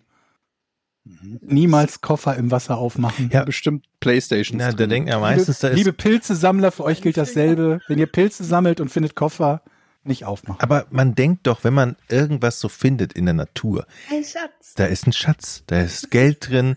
[1.03, 1.39] Mhm.
[1.41, 3.29] Niemals Koffer im Wasser aufmachen.
[3.31, 4.59] Ja, bestimmt Playstation.
[4.59, 7.79] Ja, da denken ja meistens, liebe, da ist liebe Pilzesammler, für euch gilt dasselbe.
[7.87, 9.61] Wenn ihr Pilze sammelt und findet Koffer,
[10.03, 10.61] nicht aufmachen.
[10.61, 14.73] Aber man denkt doch, wenn man irgendwas so findet in der Natur, ein Schatz.
[14.75, 16.75] Da ist ein Schatz, da ist Geld drin.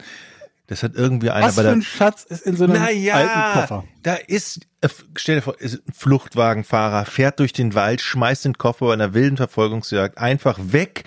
[0.68, 1.72] Das hat irgendwie einer Was bei der.
[1.72, 3.84] für ein Schatz ist in so einem naja, alten Koffer?
[4.02, 8.56] Da ist, äh, stell dir vor, ist ein Fluchtwagenfahrer, fährt durch den Wald, schmeißt den
[8.56, 11.04] Koffer bei einer wilden Verfolgungsjagd einfach weg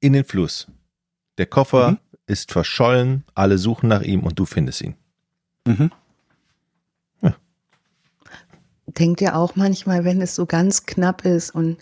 [0.00, 0.68] in den Fluss.
[1.38, 1.98] Der Koffer mhm.
[2.26, 4.94] ist verschollen, alle suchen nach ihm und du findest ihn.
[5.66, 5.90] Mhm
[8.98, 11.78] denkt ihr auch manchmal, wenn es so ganz knapp ist und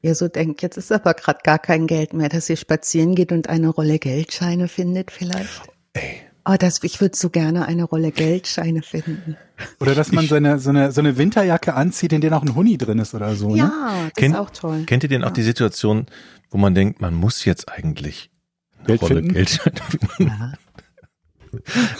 [0.00, 3.32] ihr so denkt, jetzt ist aber gerade gar kein Geld mehr, dass ihr spazieren geht
[3.32, 5.62] und eine Rolle Geldscheine findet vielleicht?
[5.94, 6.22] Ey.
[6.44, 9.36] Oh, das, ich würde so gerne eine Rolle Geldscheine finden.
[9.78, 12.56] Oder dass man so eine, so eine, so eine Winterjacke anzieht, in der auch ein
[12.56, 13.54] Huni drin ist oder so.
[13.54, 13.72] Ja, ne?
[14.06, 14.84] das Kennt, ist auch toll.
[14.86, 15.28] Kennt ihr denn ja.
[15.28, 16.06] auch die Situation,
[16.50, 18.30] wo man denkt, man muss jetzt eigentlich
[18.86, 19.34] Geld Rolle finden?
[19.34, 20.32] Geldscheine finden?
[20.32, 20.52] Ja.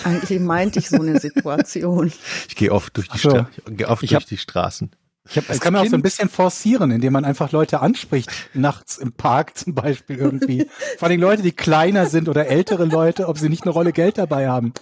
[0.05, 2.11] Eigentlich meinte ich so eine Situation.
[2.49, 3.31] Ich gehe oft durch die, so.
[3.31, 4.91] Stra geh oft durch hab, die Straßen.
[5.29, 8.31] Ich hab das kann man auch so ein bisschen forcieren, indem man einfach Leute anspricht,
[8.55, 10.67] nachts im Park zum Beispiel irgendwie.
[10.99, 14.19] Vor allem Leute, die kleiner sind oder ältere Leute, ob sie nicht eine Rolle Geld
[14.19, 14.73] dabei haben.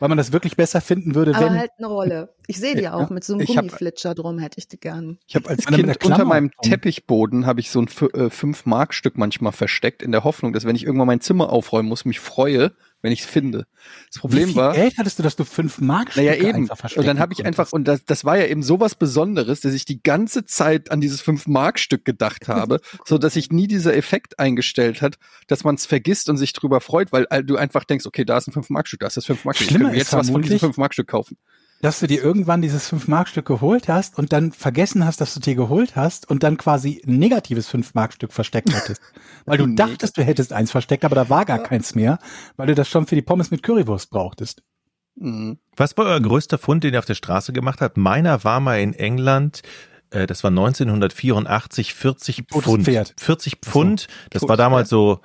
[0.00, 1.58] Weil man das wirklich besser finden würde, Aber wenn.
[1.58, 2.32] halt eine Rolle.
[2.46, 5.18] Ich sehe die ja, auch mit so einem Gummiflitscher drum, hätte ich die gern.
[5.26, 10.02] Ich habe als Kind unter meinem Teppichboden habe ich so ein 5-Mark-Stück äh, manchmal versteckt,
[10.02, 13.20] in der Hoffnung, dass wenn ich irgendwann mein Zimmer aufräumen muss, mich freue, wenn ich
[13.20, 13.66] es finde.
[14.10, 14.74] Das Problem Wie viel war.
[14.74, 16.68] Geld hattest du, dass du fünf Mark Naja, eben.
[16.96, 19.84] Und dann habe ich einfach, und das, das war ja eben sowas Besonderes, dass ich
[19.84, 23.96] die ganze Zeit an dieses fünf Mark Stück gedacht habe, so dass sich nie dieser
[23.96, 28.06] Effekt eingestellt hat, dass man es vergisst und sich drüber freut, weil du einfach denkst,
[28.06, 29.70] okay, da ist ein fünf Mark Stück, da ist das fünf Mark Stück.
[29.70, 31.36] Ich kann jetzt was von diesem fünf Mark Stück kaufen
[31.80, 35.54] dass du dir irgendwann dieses 5-Mark-Stück geholt hast und dann vergessen hast, dass du dir
[35.54, 39.00] geholt hast und dann quasi ein negatives 5-Mark-Stück versteckt hättest.
[39.46, 42.18] weil du dachtest, du hättest eins versteckt, aber da war gar keins mehr,
[42.56, 44.62] weil du das schon für die Pommes mit Currywurst brauchtest.
[45.16, 45.58] Mhm.
[45.76, 47.96] Was war euer größter Fund, den ihr auf der Straße gemacht habt?
[47.96, 49.62] Meiner war mal in England,
[50.10, 52.88] äh, das war 1984, 40 Pfund.
[53.16, 55.20] 40 Pfund, das war damals so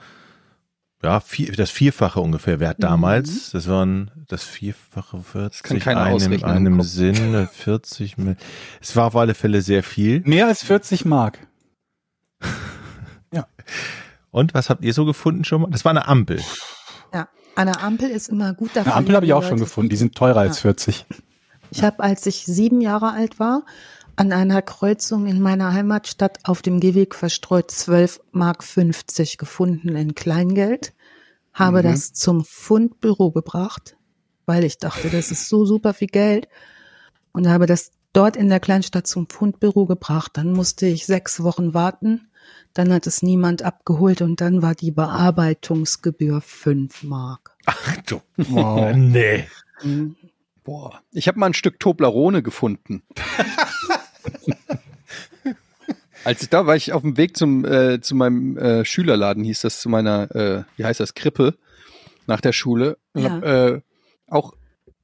[1.04, 3.30] ja, vier, das Vierfache ungefähr wert damals.
[3.30, 3.58] Mhm.
[3.58, 8.16] Das waren das Vierfache 40 das kann keine einem, einem Sinn 40.
[8.82, 10.22] Es war auf alle Fälle sehr viel.
[10.22, 11.40] Mehr als 40 Mark.
[13.34, 13.48] ja.
[14.32, 15.70] Und was habt ihr so gefunden schon mal?
[15.70, 16.40] Das war eine Ampel.
[17.14, 18.94] Ja, eine Ampel ist immer gut dafür.
[18.94, 19.90] Eine Ampel habe ich auch schon gefunden.
[19.90, 20.50] Die sind teurer ja.
[20.50, 21.06] als 40.
[21.72, 23.64] Ich habe, als ich sieben Jahre alt war,
[24.16, 30.16] an einer Kreuzung in meiner Heimatstadt auf dem Gehweg verstreut 12 Mark 50 gefunden in
[30.16, 30.94] Kleingeld,
[31.54, 31.84] habe mhm.
[31.84, 33.98] das zum Fundbüro gebracht,
[34.46, 36.48] weil ich dachte, das ist so super viel Geld
[37.32, 40.32] und habe das dort in der Kleinstadt zum Fundbüro gebracht.
[40.36, 42.30] Dann musste ich sechs Wochen warten.
[42.74, 47.56] Dann hat es niemand abgeholt und dann war die Bearbeitungsgebühr fünf Mark.
[47.66, 48.96] Ach du, wow.
[48.96, 49.48] nee.
[49.84, 50.16] Mhm.
[50.64, 53.04] Boah, ich habe mal ein Stück Toblerone gefunden.
[56.24, 59.62] Als ich da war, ich auf dem Weg zum äh, zu meinem äh, Schülerladen, hieß
[59.62, 61.58] das zu meiner, äh, wie heißt das, Krippe
[62.28, 62.98] nach der Schule.
[63.14, 63.30] Und Ja.
[63.32, 63.82] hab, äh,
[64.28, 64.54] auch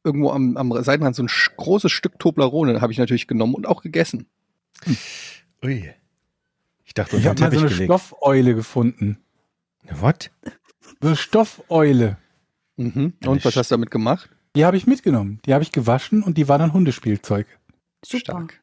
[0.06, 3.82] irgendwo am, am Seitenrand so ein großes Stück Toblerone habe ich natürlich genommen und auch
[3.82, 4.28] gegessen.
[5.62, 5.94] Ui.
[6.86, 7.84] Ich dachte, Ich habe mal so eine gelegt.
[7.86, 9.18] Stoffeule gefunden.
[9.92, 10.32] What?
[11.02, 12.18] So eine Stoffeule.
[12.78, 13.14] Mhm.
[13.22, 14.30] Eine Und was hast du damit gemacht?
[14.56, 15.40] Die habe ich mitgenommen.
[15.46, 17.46] Die habe ich gewaschen und die war dann Hundespielzeug.
[18.04, 18.20] Super.
[18.20, 18.62] Stark.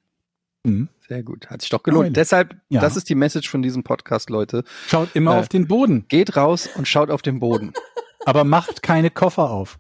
[0.65, 0.89] Mhm.
[1.07, 1.49] Sehr gut.
[1.49, 2.07] Hat sich doch gelohnt.
[2.07, 2.13] Eule.
[2.13, 2.81] Deshalb, Ja.
[2.81, 4.65] das ist die Message von diesem Podcast, Leute.
[4.89, 5.39] Schaut immer Äh.
[5.39, 7.73] auf den Boden, Geht raus und schaut auf den Boden.
[8.27, 9.79] aber macht keine Koffer auf.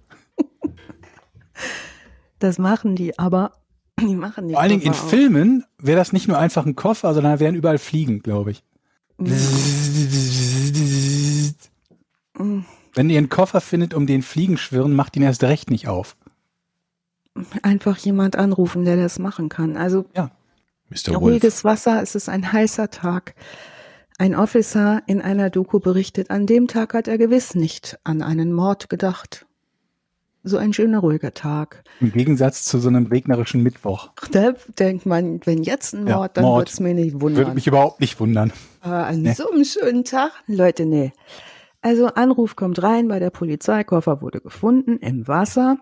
[2.38, 3.52] Das machen die, aber
[4.00, 4.54] die machen die.
[4.54, 5.08] Vor allen Dingen in auch.
[5.08, 8.62] Filmen wäre das nicht nur einfach ein Koffer, sondern da wären überall Fliegen, glaube ich.
[12.38, 12.60] Mm,
[12.96, 16.16] Wenn ihr einen Koffer findet, um den Fliegen schwirren, macht ihn erst recht nicht auf.
[17.62, 19.76] Einfach jemand anrufen, der das machen kann.
[19.76, 20.06] Also
[20.88, 21.08] Mr.
[21.08, 21.20] Wolf.
[21.20, 23.34] ruhiges Wasser, es ist ein heißer Tag.
[24.18, 28.52] Ein Officer in einer Doku berichtet, an dem Tag hat er gewiss nicht an einen
[28.52, 29.44] Mord gedacht.
[30.42, 31.82] So ein schöner, ruhiger Tag.
[32.00, 34.10] Im Gegensatz zu so einem regnerischen Mittwoch.
[34.30, 36.60] Da denkt man, wenn jetzt ein Ja, Mord, dann Mord.
[36.60, 37.54] wird's mir nicht Würde wundern.
[37.54, 38.52] mich überhaupt nicht wundern.
[38.80, 39.32] Aber an Nee.
[39.34, 40.30] so einem schönen Tag?
[40.46, 41.12] Leute, nee.
[41.86, 45.78] Also Anruf kommt rein bei der Polizei, Koffer wurde gefunden im Wasser.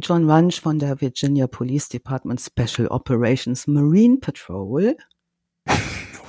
[0.00, 4.96] John Runch von der Virginia Police Department Special Operations Marine Patrol,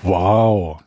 [0.02, 0.82] Wow.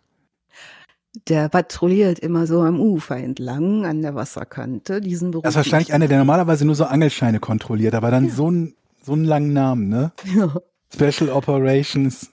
[1.29, 5.01] der patrouilliert immer so am Ufer entlang an der Wasserkante.
[5.01, 8.49] Diesen Beruf Das ist wahrscheinlich einer, der normalerweise nur so Angelscheine kontrolliert, aber dann so,
[8.49, 10.11] einen, so einen langen Namen, ne?
[10.35, 10.53] Ja,
[10.93, 12.33] Special Operations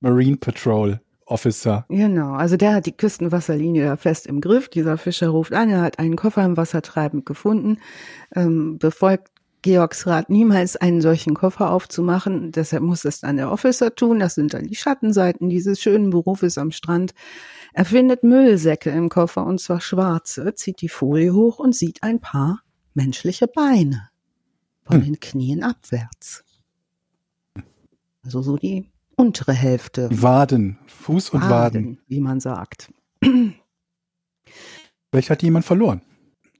[0.00, 1.86] Marine Patrol Officer.
[1.88, 4.68] genau, also der hat die Küstenwasserlinie da fest im Griff.
[4.68, 7.78] Dieser Fischer ruft an, er hat einen Koffer im Wasser treibend gefunden,
[8.34, 9.30] ähm, befolgt
[9.62, 12.52] Georgs Rat niemals einen solchen Koffer aufzumachen.
[12.52, 14.18] Deshalb muss es dann der Officer tun.
[14.18, 17.14] Das sind dann die Schattenseiten dieses schönen Berufes am Strand.
[17.72, 22.20] Er findet Müllsäcke im Koffer und zwar schwarze, zieht die Folie hoch und sieht ein
[22.20, 22.60] paar
[22.92, 24.10] menschliche Beine
[24.82, 25.04] von Hm.
[25.04, 26.44] den Knien abwärts.
[28.22, 30.08] Also so die untere Hälfte.
[30.10, 30.78] Waden.
[30.86, 32.00] Fuß und Waden.
[32.06, 32.92] wie man sagt.
[35.10, 36.02] Vielleicht hat jemand verloren.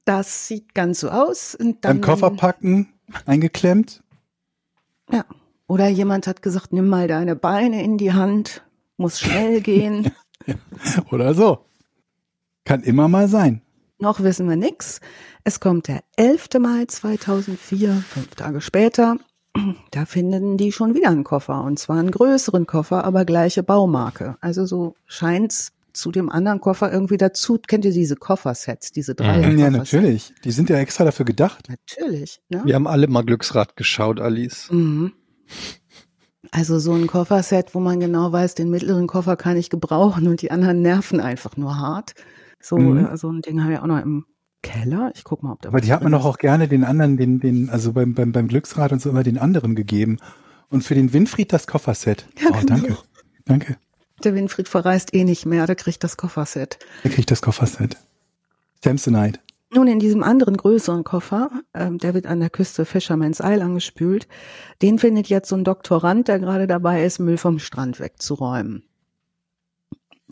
[0.05, 1.55] Das sieht ganz so aus.
[1.55, 2.93] Und dann, Beim Koffer packen,
[3.27, 4.03] eingeklemmt.
[5.11, 5.25] Ja.
[5.67, 8.63] Oder jemand hat gesagt, nimm mal deine Beine in die Hand,
[8.97, 10.13] muss schnell gehen.
[11.11, 11.65] Oder so.
[12.65, 13.63] Kann immer mal sein.
[13.99, 15.01] Noch wissen wir nix.
[15.45, 16.49] Es kommt der 11.
[16.61, 19.17] Mai 2004, fünf Tage später.
[19.91, 21.63] Da finden die schon wieder einen Koffer.
[21.63, 24.37] Und zwar einen größeren Koffer, aber gleiche Baumarke.
[24.41, 27.59] Also so scheint's zu dem anderen Koffer irgendwie dazu.
[27.65, 29.47] Kennt ihr diese Koffersets, diese drei?
[29.47, 29.59] Mhm.
[29.59, 30.35] Ja, natürlich.
[30.43, 31.69] Die sind ja extra dafür gedacht.
[31.69, 32.41] Natürlich.
[32.49, 32.63] Ne?
[32.65, 34.69] Wir haben alle mal Glücksrad geschaut, Alice.
[34.73, 35.13] Mhm.
[36.51, 40.43] Also so ein Kofferset, wo man genau weiß, den mittleren Koffer kann ich gebrauchen und
[40.43, 42.15] die anderen nerven einfach nur hart.
[42.61, 43.07] So, Mhm.
[43.07, 44.25] äh, so ein Ding habe ich auch noch im
[44.65, 45.13] Keller.
[45.15, 47.39] Ich guck mal, ob da Aber die hat man doch auch gerne den anderen, den,
[47.39, 50.19] den, also beim, beim, beim Glücksrad und so immer den anderen gegeben.
[50.71, 52.27] Und für den Winfried das Kofferset.
[52.41, 52.89] Ja, oh, danke.
[52.89, 52.99] genau.
[53.45, 53.77] Danke.
[54.25, 56.79] Der Winfried verreist eh nicht mehr, der kriegt das Kofferset.
[57.03, 57.97] Er kriegt das Kofferset.
[58.83, 59.39] Samsonite.
[59.71, 64.29] Nun, in diesem anderen größeren Koffer, ähm, der wird an der Küste Fisherman's Isle angespült,
[64.83, 68.85] den findet jetzt so ein Doktorand, der gerade dabei ist, Müll vom Strand wegzuräumen.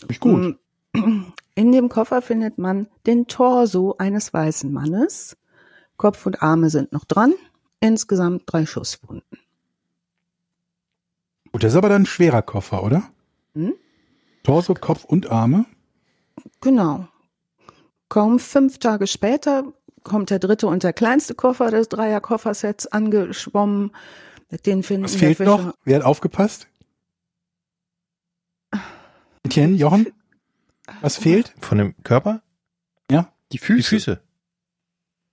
[0.09, 0.59] Ist gut.
[0.93, 5.37] In dem Koffer findet man den Torso eines weißen Mannes.
[5.97, 7.35] Kopf und Arme sind noch dran.
[7.81, 9.39] Insgesamt drei Schusswunden.
[11.51, 13.03] Gut, das ist aber dann ein schwerer Koffer, oder?
[13.55, 13.75] Hm?
[14.43, 15.67] Torso, Kopf und Arme.
[16.61, 17.09] Genau.
[18.09, 19.65] Kaum fünf Tage später
[20.05, 23.93] kommt der dritte und der kleinste Koffer des Dreier-Koffersets angeschwommen.
[24.67, 25.75] Den finden Was fehlt noch?
[25.85, 26.67] Wer hat aufgepasst?
[29.43, 30.07] Etienne, Jochen?
[31.01, 31.55] Was fehlt?
[31.61, 32.43] Von dem Körper?
[33.11, 33.21] Die
[33.53, 34.21] Die Füße, Füße.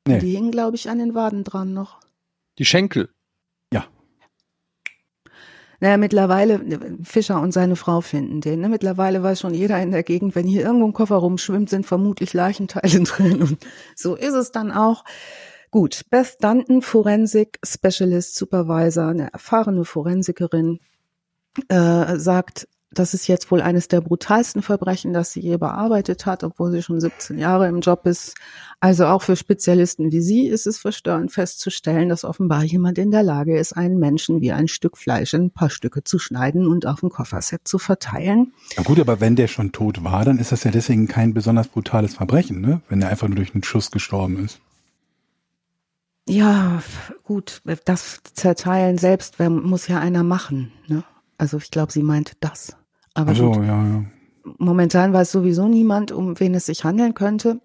[0.08, 0.20] Nee.
[0.20, 2.00] Die hingen, glaube ich, an den Waden dran noch.
[2.58, 3.10] die Schenkel.
[5.82, 6.60] Naja, mittlerweile,
[7.04, 8.60] Fischer und seine Frau finden den.
[8.60, 8.68] Ne?
[8.68, 12.34] Mittlerweile weiß schon jeder in der Gegend, wenn hier irgendwo ein Koffer rumschwimmt, sind vermutlich
[12.34, 13.42] Leichenteile drin.
[13.42, 15.06] Und so ist es dann auch.
[15.72, 20.80] Gut, Beth Dunton, Forensik Specialist Supervisor, eine erfahrene Forensikerin,
[21.70, 26.44] äh, sagt, das ist jetzt wohl eines der brutalsten Verbrechen, das sie je bearbeitet hat,
[26.44, 28.36] obwohl sie schon 17 Jahre im Job ist.
[28.80, 33.22] Also auch für Spezialisten wie sie ist es verstörend festzustellen, dass offenbar jemand in der
[33.22, 36.88] Lage ist, einen Menschen wie ein Stück Fleisch in ein paar Stücke zu schneiden und
[36.88, 38.54] auf ein Kofferset zu verteilen.
[38.76, 41.68] Na gut, aber wenn der schon tot war, dann ist das ja deswegen kein besonders
[41.68, 42.82] brutales Verbrechen, ne?
[42.90, 44.60] Wenn er einfach nur durch einen Schuss gestorben ist.
[46.28, 46.82] Ja,
[47.24, 50.72] gut, das Zerteilen selbst wer- muss ja einer machen.
[50.88, 51.04] Ne?
[51.38, 52.76] Also ich glaube, sie meint das.
[53.14, 54.06] Aber also, gut, ja, ja.
[54.58, 57.62] momentan weiß sowieso niemand, um wen es sich handeln könnte.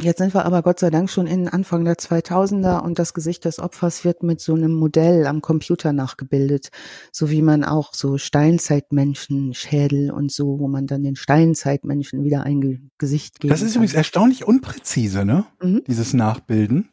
[0.00, 3.44] Jetzt sind wir aber Gott sei Dank schon in Anfang der 2000er und das Gesicht
[3.44, 6.70] des Opfers wird mit so einem Modell am Computer nachgebildet,
[7.12, 12.44] so wie man auch so Steinzeitmenschen, Schädel und so, wo man dann den Steinzeitmenschen wieder
[12.44, 13.52] ein Gesicht gibt.
[13.52, 15.44] Das ist übrigens erstaunlich unpräzise, ne?
[15.62, 15.82] Mhm.
[15.86, 16.88] Dieses Nachbilden.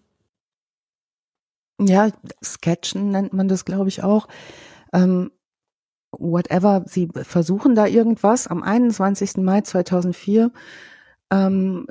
[1.79, 2.09] Ja,
[2.43, 4.27] Sketchen nennt man das, glaube ich, auch.
[4.91, 5.31] Ähm,
[6.11, 8.47] whatever, sie versuchen da irgendwas.
[8.47, 9.37] Am 21.
[9.37, 10.51] Mai 2004
[11.31, 11.85] ähm,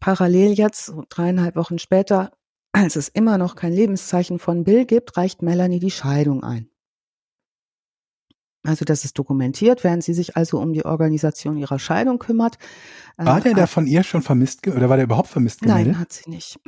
[0.00, 2.32] Parallel jetzt, dreieinhalb Wochen später,
[2.72, 6.68] als es immer noch kein Lebenszeichen von Bill gibt, reicht Melanie die Scheidung ein.
[8.66, 12.58] Also das ist dokumentiert, während sie sich also um die Organisation ihrer Scheidung kümmert.
[13.18, 15.92] War der äh, da von ihr schon vermisst oder war der überhaupt vermisst gemeldet?
[15.92, 16.58] Nein, hat sie nicht.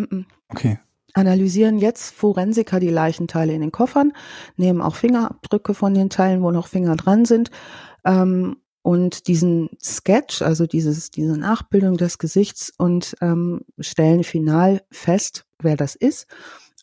[0.49, 0.79] Okay.
[1.17, 4.13] Analysieren jetzt Forensiker die Leichenteile in den Koffern,
[4.57, 7.51] nehmen auch Fingerabdrücke von den Teilen, wo noch Finger dran sind
[8.05, 15.47] ähm, und diesen Sketch, also dieses, diese Nachbildung des Gesichts und ähm, stellen final fest,
[15.63, 16.27] wer das ist,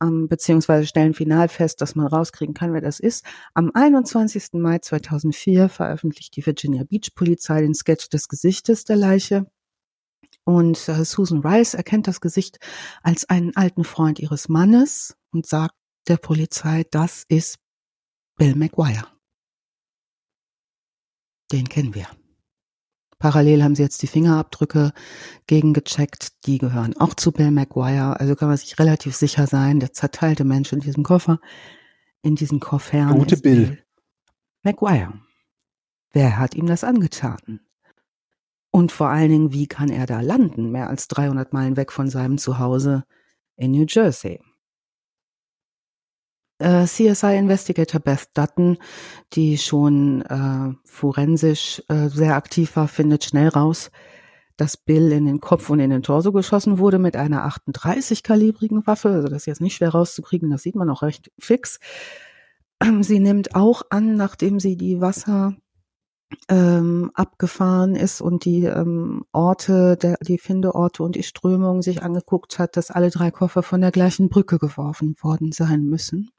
[0.01, 3.23] ähm, beziehungsweise stellen final fest, dass man rauskriegen kann, wer das ist.
[3.53, 4.53] Am 21.
[4.53, 9.45] Mai 2004 veröffentlicht die Virginia Beach Polizei den Sketch des Gesichtes der Leiche.
[10.45, 12.59] Und äh, Susan Rice erkennt das Gesicht
[13.01, 15.75] als einen alten Freund ihres Mannes und sagt
[16.07, 17.59] der Polizei, das ist
[18.37, 19.07] Bill McGuire.
[21.51, 22.07] Den kennen wir.
[23.19, 24.91] Parallel haben sie jetzt die Fingerabdrücke
[25.47, 26.45] gegengecheckt.
[26.45, 28.19] Die gehören auch zu Bill McGuire.
[28.19, 31.39] Also kann man sich relativ sicher sein, der zerteilte Mensch in diesem Koffer,
[32.21, 33.17] in diesen Koffern.
[33.17, 33.67] Gute Bill.
[33.67, 33.83] Bill
[34.63, 35.13] McGuire.
[36.11, 37.61] Wer hat ihm das angetan?
[38.75, 42.09] Und vor allen Dingen, wie kann er da landen, mehr als 300 Meilen weg von
[42.09, 43.03] seinem Zuhause
[43.55, 44.41] in New Jersey?
[46.63, 48.77] äh, CSI Investigator Beth Dutton,
[49.33, 53.91] die schon äh, forensisch äh, sehr aktiv war, findet schnell raus,
[54.55, 59.09] dass Bill in den Kopf und in den Torso geschossen wurde mit einer 38-kalibrigen Waffe.
[59.09, 61.79] Also das ist jetzt nicht schwer rauszukriegen, das sieht man auch recht fix.
[63.01, 65.55] Sie nimmt auch an, nachdem sie die Wasser
[66.49, 72.59] ähm, abgefahren ist und die ähm, Orte, der, die Findeorte und die Strömung sich angeguckt
[72.59, 76.31] hat, dass alle drei Koffer von der gleichen Brücke geworfen worden sein müssen.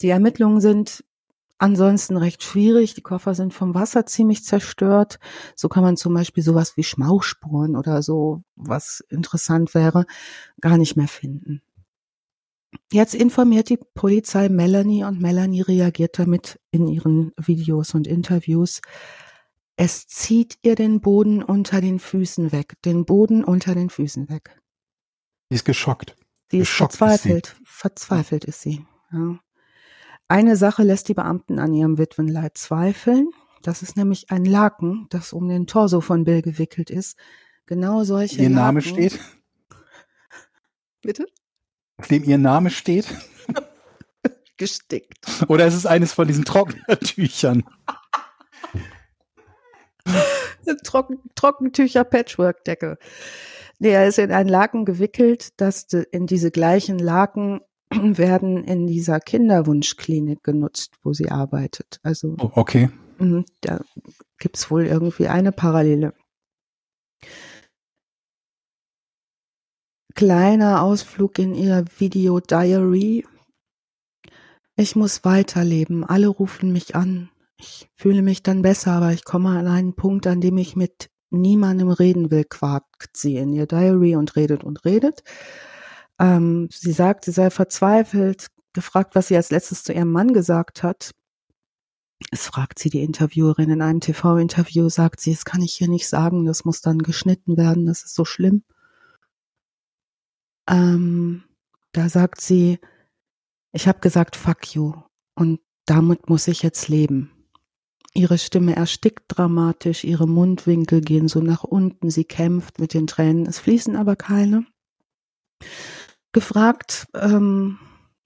[0.00, 1.04] Die Ermittlungen sind
[1.58, 2.94] ansonsten recht schwierig.
[2.94, 5.18] Die Koffer sind vom Wasser ziemlich zerstört.
[5.56, 10.06] So kann man zum Beispiel sowas wie Schmauchspuren oder so, was interessant wäre,
[10.60, 11.62] gar nicht mehr finden.
[12.92, 18.80] Jetzt informiert die Polizei Melanie und Melanie reagiert damit in ihren Videos und Interviews.
[19.76, 24.60] Es zieht ihr den Boden unter den Füßen weg, den Boden unter den Füßen weg.
[25.50, 26.16] Sie ist geschockt.
[26.50, 27.46] Sie ist geschockt verzweifelt.
[27.46, 27.62] Ist sie.
[27.64, 28.86] Verzweifelt ist sie.
[29.12, 29.38] Ja.
[30.28, 33.30] Eine Sache lässt die Beamten an ihrem Witwenleid zweifeln.
[33.62, 37.16] Das ist nämlich ein Laken, das um den Torso von Bill gewickelt ist.
[37.66, 38.54] Genau solche Ihr Laken.
[38.54, 39.18] Name steht?
[41.02, 41.26] Bitte?
[41.98, 43.06] Auf dem Ihr Name steht?
[44.56, 45.44] Gestickt.
[45.48, 47.64] Oder ist es eines von diesen Trockentüchern?
[50.84, 52.98] Trocken, Trockentücher Patchwork-Decke.
[53.78, 59.20] Nee, er ist in einen Laken gewickelt, dass in diese gleichen Laken werden in dieser
[59.20, 62.00] Kinderwunschklinik genutzt, wo sie arbeitet.
[62.02, 62.90] Also oh, okay.
[63.18, 63.80] Mhm, da
[64.38, 66.14] gibt's wohl irgendwie eine Parallele.
[70.18, 73.24] Kleiner Ausflug in ihr Video Diary.
[74.74, 76.02] Ich muss weiterleben.
[76.02, 77.30] Alle rufen mich an.
[77.56, 81.08] Ich fühle mich dann besser, aber ich komme an einen Punkt, an dem ich mit
[81.30, 85.22] niemandem reden will, quakt sie in ihr Diary und redet und redet.
[86.18, 90.82] Ähm, sie sagt, sie sei verzweifelt, gefragt, was sie als letztes zu ihrem Mann gesagt
[90.82, 91.12] hat.
[92.32, 96.08] Es fragt sie die Interviewerin in einem TV-Interview, sagt sie, das kann ich hier nicht
[96.08, 98.64] sagen, das muss dann geschnitten werden, das ist so schlimm.
[100.68, 101.44] Ähm,
[101.92, 102.78] da sagt sie,
[103.72, 104.92] ich habe gesagt, fuck you
[105.34, 107.30] und damit muss ich jetzt leben.
[108.14, 113.46] Ihre Stimme erstickt dramatisch, ihre Mundwinkel gehen so nach unten, sie kämpft mit den Tränen,
[113.46, 114.66] es fließen aber keine
[116.32, 117.78] gefragt ähm,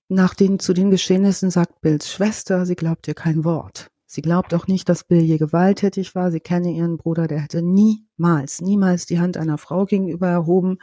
[0.08, 3.90] nach den zu den Geschehnissen, sagt Bills Schwester, sie glaubt ihr kein Wort.
[4.06, 6.30] Sie glaubt auch nicht, dass Bill je gewalttätig war.
[6.30, 10.78] Sie kenne ihren Bruder, der hätte niemals, niemals die Hand einer Frau gegenüber erhoben.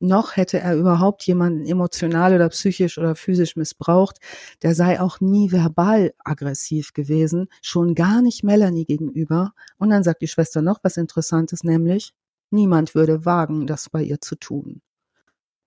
[0.00, 4.18] Noch hätte er überhaupt jemanden emotional oder psychisch oder physisch missbraucht.
[4.62, 9.52] Der sei auch nie verbal aggressiv gewesen, schon gar nicht Melanie gegenüber.
[9.78, 12.12] Und dann sagt die Schwester noch was Interessantes, nämlich,
[12.50, 14.82] niemand würde wagen, das bei ihr zu tun.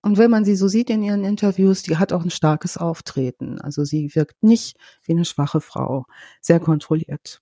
[0.02, 3.60] Und wenn man sie so sieht in ihren Interviews, die hat auch ein starkes Auftreten.
[3.60, 6.04] Also sie wirkt nicht wie eine schwache Frau,
[6.40, 7.40] sehr kontrolliert.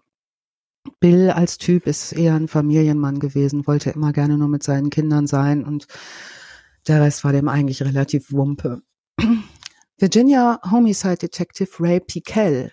[1.00, 5.26] Bill als Typ ist eher ein Familienmann gewesen, wollte immer gerne nur mit seinen Kindern
[5.26, 5.86] sein und
[6.88, 8.82] der Rest war dem eigentlich relativ wumpe.
[9.98, 12.72] Virginia Homicide Detective Ray Piquel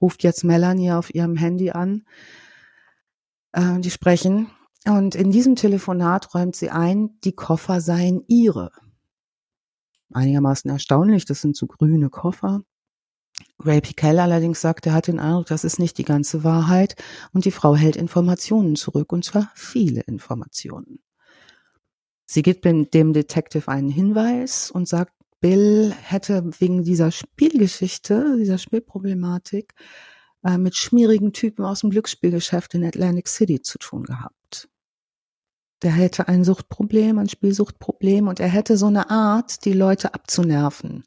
[0.00, 2.04] ruft jetzt Melanie auf ihrem Handy an.
[3.52, 4.50] Äh, die sprechen
[4.86, 8.70] und in diesem Telefonat räumt sie ein, die Koffer seien ihre.
[10.12, 12.62] Einigermaßen erstaunlich, das sind so grüne Koffer.
[13.58, 16.96] Ray Piquel allerdings sagt, er hat den Eindruck, das ist nicht die ganze Wahrheit
[17.32, 21.00] und die Frau hält Informationen zurück, und zwar viele Informationen.
[22.32, 29.74] Sie gibt dem Detective einen Hinweis und sagt, Bill hätte wegen dieser Spielgeschichte, dieser Spielproblematik
[30.44, 34.68] äh, mit schmierigen Typen aus dem Glücksspielgeschäft in Atlantic City zu tun gehabt.
[35.82, 41.02] Der hätte ein Suchtproblem, ein Spielsuchtproblem und er hätte so eine Art, die Leute abzunerven.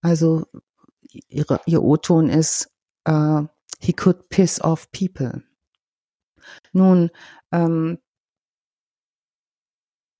[0.00, 0.46] Also
[1.26, 2.70] ihre, ihr O-Ton ist,
[3.08, 3.46] uh,
[3.80, 5.42] he could piss off people.
[6.72, 7.10] Nun,
[7.50, 7.98] ähm,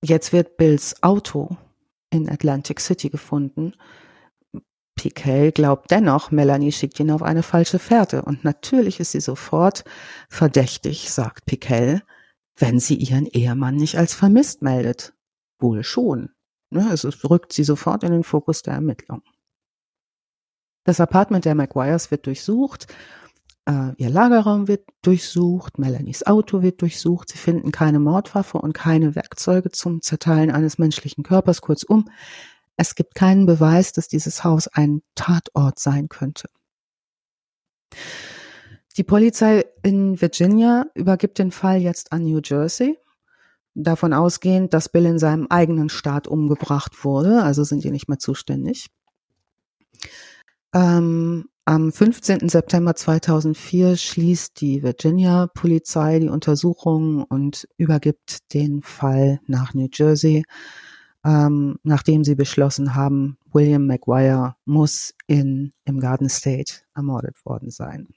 [0.03, 1.57] jetzt wird Bills Auto
[2.09, 3.73] in Atlantic City gefunden.
[4.95, 8.23] Piquet glaubt dennoch, Melanie schickt ihn auf eine falsche Fährte.
[8.23, 9.83] Und natürlich ist sie sofort
[10.29, 12.01] verdächtig, sagt Piquet,
[12.57, 15.13] wenn sie ihren Ehemann nicht als vermisst meldet.
[15.59, 16.29] Wohl schon.
[16.69, 19.21] Ne, es rückt sie sofort in den Fokus der Ermittlung.
[20.83, 22.87] Das Apartment der Maguires wird durchsucht,
[23.67, 29.15] äh, ihr Lagerraum wird durchsucht, Melanies Auto wird durchsucht, sie finden keine Mordwaffe und keine
[29.15, 31.61] Werkzeuge zum Zerteilen eines menschlichen Körpers.
[31.61, 32.09] Kurzum,
[32.77, 36.49] es gibt keinen Beweis, dass dieses Haus ein Tatort sein könnte.
[38.95, 42.97] Die Polizei in Virginia übergibt den Fall jetzt an New Jersey,
[43.75, 48.17] davon ausgehend, dass Bill in seinem eigenen Staat umgebracht wurde, also sind die nicht mehr
[48.17, 48.87] zuständig.
[50.73, 52.47] Ähm, am 15.
[52.47, 60.45] September 2004 schließt die Virginia Polizei die Untersuchung und übergibt den Fall nach New Jersey,
[61.25, 68.07] ähm, nachdem sie beschlossen haben, William McGuire muss in, im Garden State ermordet worden sein.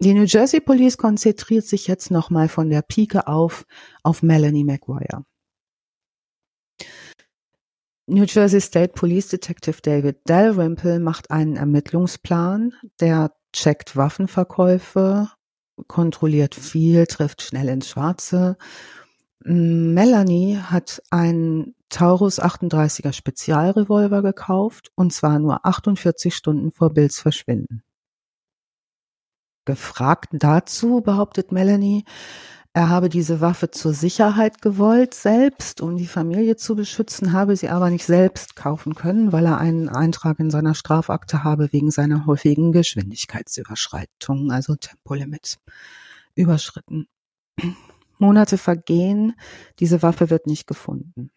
[0.00, 3.66] Die New Jersey Police konzentriert sich jetzt nochmal von der Pike auf
[4.02, 5.24] auf Melanie McGuire.
[8.06, 15.30] New Jersey State Police Detective David Dalrymple macht einen Ermittlungsplan, der checkt Waffenverkäufe,
[15.86, 18.58] kontrolliert viel, trifft schnell ins Schwarze.
[19.40, 27.82] Melanie hat einen Taurus 38er Spezialrevolver gekauft und zwar nur 48 Stunden vor Bills Verschwinden.
[29.64, 32.04] Gefragt dazu behauptet Melanie,
[32.76, 37.68] er habe diese Waffe zur Sicherheit gewollt, selbst, um die Familie zu beschützen, habe sie
[37.68, 42.26] aber nicht selbst kaufen können, weil er einen Eintrag in seiner Strafakte habe wegen seiner
[42.26, 45.58] häufigen Geschwindigkeitsüberschreitungen, also Tempolimit,
[46.34, 47.06] überschritten.
[48.18, 49.34] Monate vergehen,
[49.78, 51.30] diese Waffe wird nicht gefunden.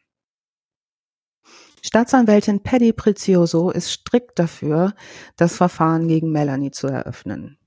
[1.83, 4.95] Staatsanwältin Paddy Prezioso ist strikt dafür,
[5.35, 7.59] das Verfahren gegen Melanie zu eröffnen.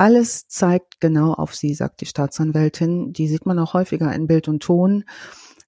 [0.00, 3.12] Alles zeigt genau auf sie, sagt die Staatsanwältin.
[3.12, 5.04] Die sieht man auch häufiger in Bild und Ton.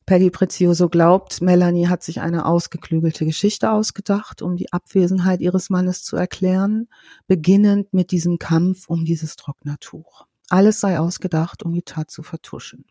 [0.06, 6.02] Paddy Prezioso glaubt, Melanie hat sich eine ausgeklügelte Geschichte ausgedacht, um die Abwesenheit ihres Mannes
[6.02, 6.88] zu erklären,
[7.26, 10.24] beginnend mit diesem Kampf um dieses Trocknertuch.
[10.48, 12.86] Alles sei ausgedacht, um die Tat zu vertuschen.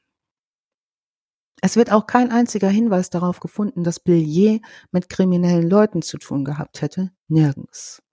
[1.60, 4.62] Es wird auch kein einziger Hinweis darauf gefunden, dass Bill je
[4.92, 7.10] mit kriminellen Leuten zu tun gehabt hätte.
[7.30, 8.04] Nirgends.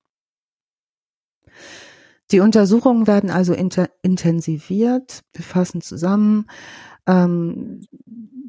[2.31, 5.23] Die Untersuchungen werden also intensiviert.
[5.33, 6.47] Wir fassen zusammen.
[7.07, 7.87] Ähm,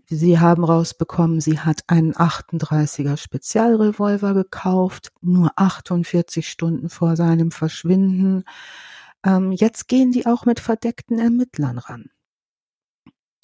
[0.08, 8.44] sie haben rausbekommen, sie hat einen 38er Spezialrevolver gekauft, nur 48 Stunden vor seinem Verschwinden.
[9.26, 12.10] Ähm, jetzt gehen die auch mit verdeckten Ermittlern ran.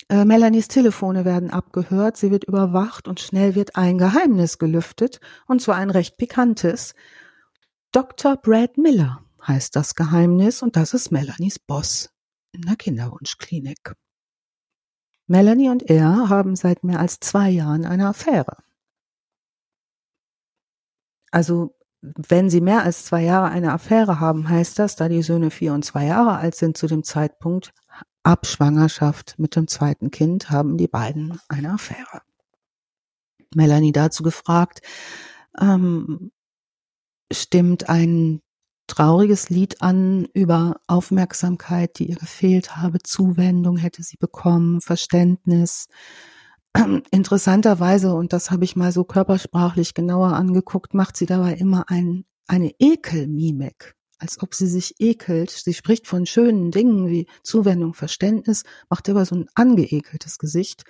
[0.10, 5.62] Äh, Melanies Telefone werden abgehört, sie wird überwacht und schnell wird ein Geheimnis gelüftet, und
[5.62, 6.94] zwar ein recht pikantes.
[7.92, 8.36] Dr.
[8.36, 12.10] Brad Miller heißt das Geheimnis und das ist Melanies Boss
[12.52, 13.96] in der Kinderwunschklinik.
[15.28, 18.58] Melanie und er haben seit mehr als zwei Jahren eine Affäre.
[21.32, 25.50] Also wenn sie mehr als zwei Jahre eine Affäre haben, heißt das, da die Söhne
[25.50, 27.74] vier und zwei Jahre alt sind zu dem Zeitpunkt
[28.24, 32.22] ab Schwangerschaft mit dem zweiten Kind, haben die beiden eine Affäre.
[33.56, 34.82] Melanie dazu gefragt,
[35.60, 36.32] ähm,
[37.32, 38.41] stimmt ein
[38.88, 45.88] trauriges Lied an über Aufmerksamkeit, die ihr gefehlt habe, Zuwendung hätte sie bekommen, Verständnis.
[47.12, 52.26] Interessanterweise, und das habe ich mal so körpersprachlich genauer angeguckt, macht sie dabei immer ein,
[52.48, 53.96] eine Ekelmimik.
[54.18, 55.50] als ob sie sich ekelt.
[55.52, 60.84] Sie spricht von schönen Dingen wie Zuwendung, Verständnis, macht aber so ein angeekeltes Gesicht,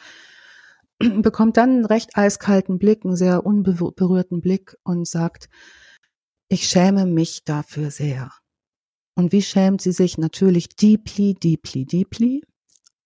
[0.99, 5.49] bekommt dann einen recht eiskalten Blick, einen sehr unberührten Blick und sagt,
[6.49, 8.31] ich schäme mich dafür sehr.
[9.15, 10.17] Und wie schämt sie sich?
[10.17, 12.43] Natürlich deeply, deeply, deeply,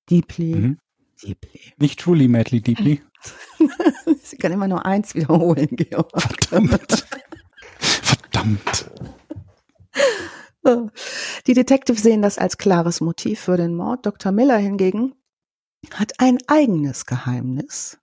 [0.10, 0.78] deeply, mhm.
[1.24, 1.74] deeply.
[1.78, 3.02] Nicht truly, madly, deeply.
[4.24, 6.10] sie kann immer nur eins wiederholen, Georg.
[6.22, 7.06] Verdammt.
[7.80, 8.92] Verdammt.
[11.48, 14.06] Die Detectives sehen das als klares Motiv für den Mord.
[14.06, 14.32] Dr.
[14.32, 15.14] Miller hingegen
[15.94, 17.99] hat ein eigenes Geheimnis.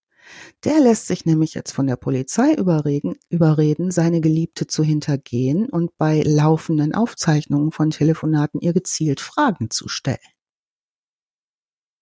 [0.65, 5.97] Der lässt sich nämlich jetzt von der Polizei überreden, überreden, seine Geliebte zu hintergehen und
[5.99, 10.19] bei laufenden Aufzeichnungen von Telefonaten ihr gezielt Fragen zu stellen.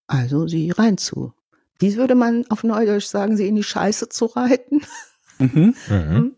[0.07, 1.33] Also sie reinzu.
[1.79, 4.83] Wie würde man auf Neudeutsch sagen, sie in die Scheiße zu reiten?
[5.39, 5.75] Mhm.
[5.89, 6.37] mhm.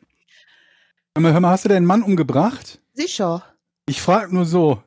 [1.14, 2.80] Hör mal, hast du deinen Mann umgebracht?
[2.92, 3.44] Sicher.
[3.86, 4.82] Ich frage nur so.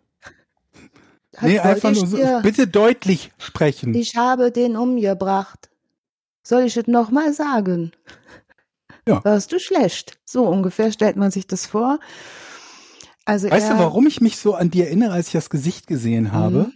[1.36, 2.18] Hat nee, einfach nur so.
[2.42, 3.94] Bitte deutlich sprechen.
[3.96, 5.69] Ich habe den umgebracht.
[6.44, 7.92] Soll ich es nochmal sagen?
[9.08, 9.24] Ja.
[9.24, 10.20] Warst du schlecht?
[10.26, 12.00] So ungefähr stellt man sich das vor.
[13.26, 16.32] Also weißt du, warum ich mich so an die erinnere, als ich das Gesicht gesehen
[16.32, 16.58] habe?
[16.58, 16.74] Mhm.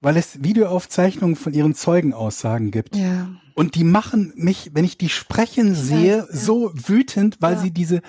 [0.00, 2.96] Weil es Videoaufzeichnungen von ihren Zeugenaussagen gibt.
[2.96, 3.28] Ja.
[3.54, 6.26] Und die machen mich, wenn ich die sprechen sehe, ja.
[6.30, 7.60] so wütend, weil ja.
[7.60, 8.02] sie diese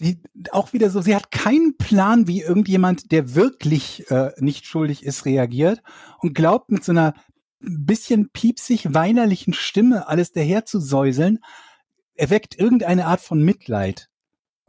[0.00, 0.18] sie
[0.50, 5.26] auch wieder so, sie hat keinen Plan, wie irgendjemand, der wirklich äh, nicht schuldig ist,
[5.26, 5.82] reagiert
[6.20, 7.14] und glaubt mit so einer
[7.60, 11.40] bisschen piepsig weinerlichen Stimme alles daher zu säuseln,
[12.14, 14.10] erweckt irgendeine Art von Mitleid.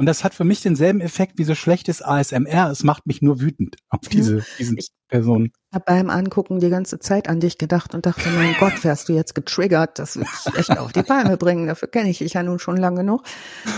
[0.02, 2.72] Und das hat für mich denselben Effekt wie so schlechtes ASMR.
[2.72, 5.52] Es macht mich nur wütend auf diese, diesen ich Person.
[5.72, 9.14] habe beim Angucken die ganze Zeit an dich gedacht und dachte, mein Gott, wärst du
[9.14, 10.00] jetzt getriggert.
[10.00, 11.68] Das wird dich echt auf die Palme bringen.
[11.68, 13.24] Dafür kenne ich dich ja nun schon lange genug.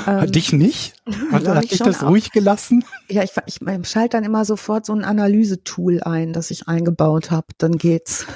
[0.07, 0.93] Ähm, dich nicht?
[1.29, 2.85] Hat, hat dich das ruhig gelassen?
[3.09, 7.31] Ja, ich, ich, ich schalte dann immer sofort so ein Analysetool ein, das ich eingebaut
[7.31, 7.47] habe.
[7.57, 8.27] Dann geht's.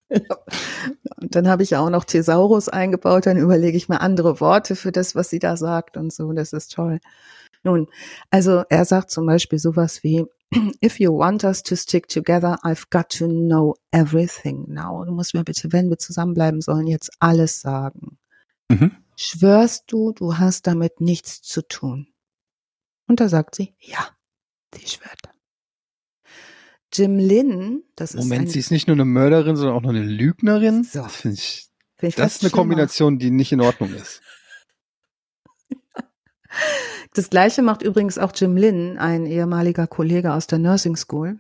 [0.09, 4.91] Und dann habe ich auch noch Thesaurus eingebaut, dann überlege ich mir andere Worte für
[4.91, 6.34] das, was sie da sagt und so.
[6.34, 6.99] Das ist toll.
[7.63, 7.88] Nun,
[8.32, 10.25] also er sagt zum Beispiel sowas wie,
[10.84, 15.05] if you want us to stick together, I've got to know everything now.
[15.05, 18.17] Du musst mir bitte, wenn wir zusammenbleiben sollen, jetzt alles sagen.
[18.69, 18.91] Mhm.
[19.15, 22.07] Schwörst du, du hast damit nichts zu tun?
[23.07, 24.07] Und da sagt sie, ja,
[24.73, 25.19] sie schwört.
[26.93, 28.23] Jim Lynn, das ist.
[28.23, 30.83] Moment, sie ist nicht nur eine Mörderin, sondern auch noch eine Lügnerin.
[30.83, 31.03] So.
[31.03, 34.21] Das finde ich, find ich das ist eine Kombination, die nicht in Ordnung ist.
[37.13, 41.37] Das gleiche macht übrigens auch Jim Lynn, ein ehemaliger Kollege aus der Nursing School.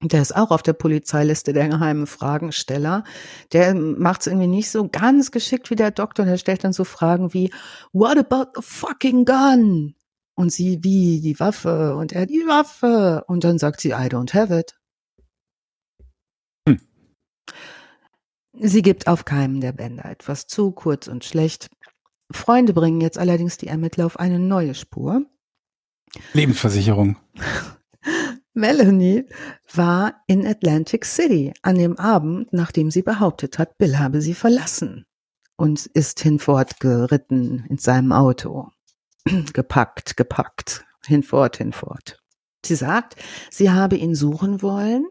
[0.00, 3.02] Der ist auch auf der Polizeiliste der geheimen Fragensteller.
[3.52, 6.24] Der macht es irgendwie nicht so ganz geschickt wie der Doktor.
[6.24, 7.52] Der stellt dann so Fragen wie,
[7.92, 9.94] what about the fucking gun?
[10.38, 11.96] Und sie, wie, die Waffe?
[11.96, 13.24] Und er, die Waffe.
[13.26, 14.78] Und dann sagt sie, I don't have it.
[16.68, 16.80] Hm.
[18.52, 21.68] Sie gibt auf keinem der Bänder etwas zu, kurz und schlecht.
[22.30, 25.26] Freunde bringen jetzt allerdings die Ermittler auf eine neue Spur.
[26.34, 27.16] Lebensversicherung.
[28.54, 29.24] Melanie
[29.74, 35.04] war in Atlantic City an dem Abend, nachdem sie behauptet hat, Bill habe sie verlassen
[35.56, 38.70] und ist hinfort geritten in seinem Auto.
[39.52, 42.22] gepackt, gepackt, hinfort, hinfort.
[42.64, 43.16] Sie sagt,
[43.50, 45.06] sie habe ihn suchen wollen,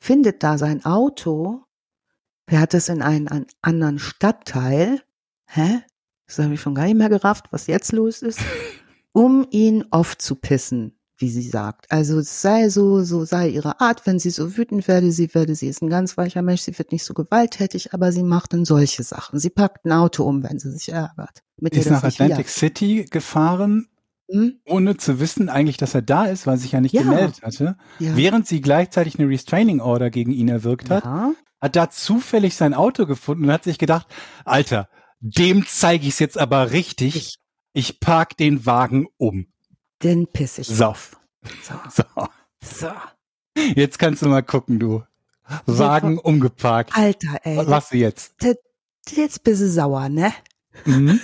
[0.00, 1.64] findet da sein Auto,
[2.48, 5.02] fährt es in einen, einen anderen Stadtteil.
[5.46, 5.82] Hä?
[6.26, 8.40] Das habe ich schon gar nicht mehr gerafft, was jetzt los ist.
[9.14, 11.90] Um ihn aufzupissen, wie sie sagt.
[11.90, 15.54] Also es sei so, so sei ihre Art, wenn sie so wütend werde, sie werde,
[15.54, 18.64] sie ist ein ganz weicher Mensch, sie wird nicht so gewalttätig, aber sie macht dann
[18.64, 19.38] solche Sachen.
[19.38, 23.86] Sie packt ein Auto um, wenn sie sich ärgert mit ist nach Atlantic City gefahren,
[24.28, 24.60] hm?
[24.66, 27.02] ohne zu wissen eigentlich, dass er da ist, weil sich ja nicht ja.
[27.02, 28.16] gemeldet hatte, ja.
[28.16, 31.32] während sie gleichzeitig eine Restraining Order gegen ihn erwirkt hat, ja.
[31.60, 34.08] hat da zufällig sein Auto gefunden und hat sich gedacht,
[34.44, 34.88] Alter,
[35.20, 37.14] dem zeige ich es jetzt aber richtig.
[37.14, 37.36] Ich,
[37.74, 39.46] ich park den Wagen um.
[40.02, 40.86] Den piss ich so.
[40.86, 41.20] auf.
[41.62, 41.74] So.
[41.90, 42.28] so.
[42.64, 42.92] So.
[43.74, 45.02] Jetzt kannst du mal gucken, du.
[45.66, 46.96] Wagen umgeparkt.
[46.96, 47.66] Alter, ey.
[47.66, 48.34] Was du jetzt?
[49.10, 50.32] Jetzt bist du sauer, ne?
[50.84, 51.20] Mhm.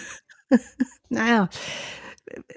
[1.09, 1.49] naja,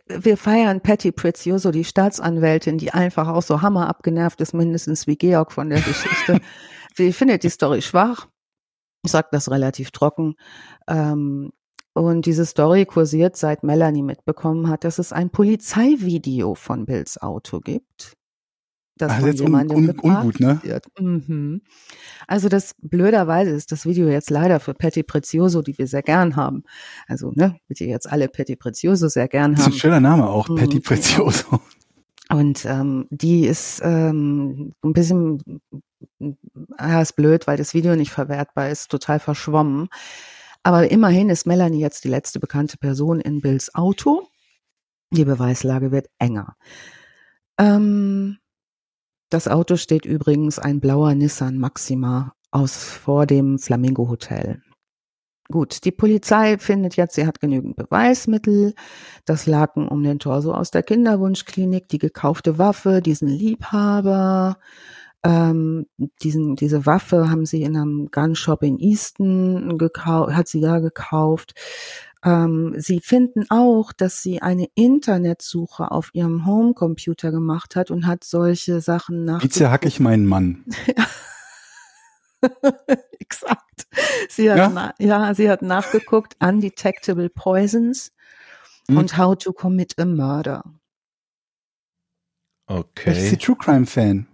[0.08, 5.16] wir feiern Patty Prezioso, die Staatsanwältin, die einfach auch so hammer abgenervt ist, mindestens wie
[5.16, 6.40] Georg von der Geschichte.
[6.96, 8.28] Sie findet die Story schwach,
[9.06, 10.36] sagt das relativ trocken.
[10.88, 11.52] Ähm,
[11.94, 17.60] und diese Story kursiert, seit Melanie mitbekommen hat, dass es ein Polizeivideo von Bills Auto
[17.60, 18.16] gibt.
[18.98, 20.62] das von jemandem un, un, ungut, ne?
[21.00, 21.62] Mhm.
[22.28, 26.36] Also das blöderweise ist das Video jetzt leider für Patty Prezioso, die wir sehr gern
[26.36, 26.64] haben.
[27.08, 29.56] Also ne, bitte jetzt alle Patty Prezioso sehr gern haben.
[29.56, 30.56] Das ist ein schöner Name auch, mhm.
[30.56, 31.60] Patty Prezioso.
[32.30, 35.62] Und ähm, die ist ähm, ein bisschen,
[36.80, 39.90] ja, ist blöd, weil das Video nicht verwertbar ist, total verschwommen.
[40.64, 44.28] Aber immerhin ist Melanie jetzt die letzte bekannte Person in Bills Auto.
[45.12, 46.56] Die Beweislage wird enger.
[47.58, 48.38] Ähm,
[49.30, 54.62] das Auto steht übrigens ein blauer Nissan Maxima aus vor dem Flamingo Hotel.
[55.50, 58.74] Gut, die Polizei findet jetzt, sie hat genügend Beweismittel,
[59.26, 64.58] das Laken um den Torso aus der Kinderwunschklinik, die gekaufte Waffe, diesen Liebhaber,
[65.24, 65.86] ähm,
[66.24, 71.54] diesen, diese Waffe haben sie in einem Gunshop in Easton gekauft, hat sie da gekauft.
[72.24, 78.24] Ähm, sie finden auch, dass sie eine Internetsuche auf ihrem Homecomputer gemacht hat und hat
[78.24, 79.44] solche Sachen nach.
[79.44, 80.64] Wie zerhack ich meinen Mann?
[83.20, 83.88] Exakt.
[84.30, 84.94] Sie hat, ja?
[85.00, 85.34] ja?
[85.34, 88.12] sie hat nachgeguckt, undetectable poisons
[88.88, 88.98] hm.
[88.98, 90.64] und how to commit a murder.
[92.68, 93.12] Okay.
[93.12, 94.28] Ich ist sie True Crime Fan.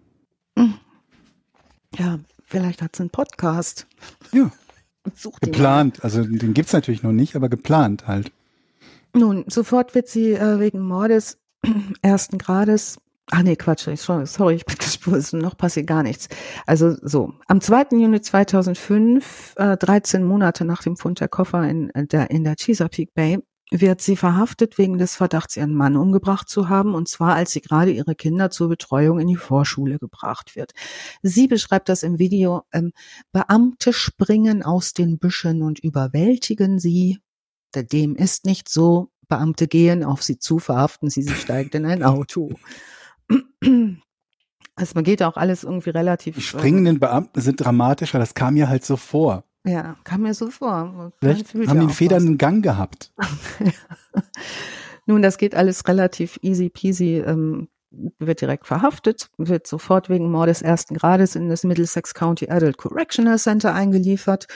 [1.98, 3.88] Ja, vielleicht hat sie einen Podcast.
[4.32, 4.52] Ja.
[5.42, 8.32] Geplant, also den gibt es natürlich noch nicht, aber geplant halt.
[9.14, 11.38] Nun, sofort wird sie äh, wegen Mordes
[12.02, 16.30] ersten Grades Ah nee, Quatsch, sorry, ich bin gespurt, noch passiert gar nichts.
[16.66, 17.88] Also so, am 2.
[17.92, 22.56] Juni 2005, äh, 13 Monate nach dem Fund der Koffer in äh, der, in der
[22.56, 23.40] Chesapeake Bay,
[23.72, 27.62] wird sie verhaftet wegen des Verdachts, ihren Mann umgebracht zu haben, und zwar als sie
[27.62, 30.72] gerade ihre Kinder zur Betreuung in die Vorschule gebracht wird.
[31.22, 32.92] Sie beschreibt das im Video, ähm,
[33.32, 37.20] Beamte springen aus den Büschen und überwältigen sie.
[37.76, 39.12] Dem ist nicht so.
[39.28, 42.52] Beamte gehen auf sie zu, verhaften sie, sie steigt in ein Auto.
[44.80, 46.36] Also man geht auch alles irgendwie relativ.
[46.36, 49.44] Die springenden Beamten sind dramatischer, das kam mir halt so vor.
[49.68, 51.12] Ja, kam mir so vor.
[51.20, 53.12] Vielleicht haben den federnden Gang gehabt.
[55.06, 57.24] Nun, das geht alles relativ easy peasy.
[57.26, 57.68] Ähm,
[58.20, 63.40] wird direkt verhaftet, wird sofort wegen Mordes ersten Grades in das Middlesex County Adult Correctional
[63.40, 64.48] Center eingeliefert,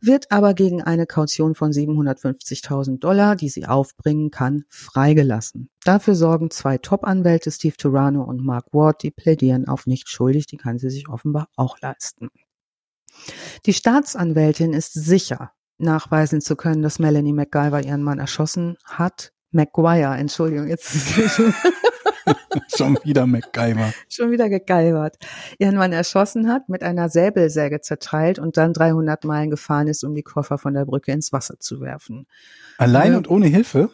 [0.00, 5.70] wird aber gegen eine Kaution von 750.000 Dollar, die sie aufbringen kann, freigelassen.
[5.84, 10.56] Dafür sorgen zwei Top-Anwälte, Steve Turano und Mark Ward, die plädieren auf nicht schuldig, die
[10.56, 12.28] kann sie sich offenbar auch leisten.
[13.66, 19.32] Die Staatsanwältin ist sicher, nachweisen zu können, dass Melanie McGyver ihren Mann erschossen hat.
[19.50, 20.92] McGuire, Entschuldigung, jetzt
[22.76, 23.92] Schon wieder MacGyver.
[24.08, 25.16] Schon wieder gegeibert.
[25.58, 30.14] Ihren Mann erschossen hat, mit einer Säbelsäge zerteilt und dann 300 Meilen gefahren ist, um
[30.14, 32.26] die Koffer von der Brücke ins Wasser zu werfen.
[32.76, 33.90] Allein und ohne Hilfe?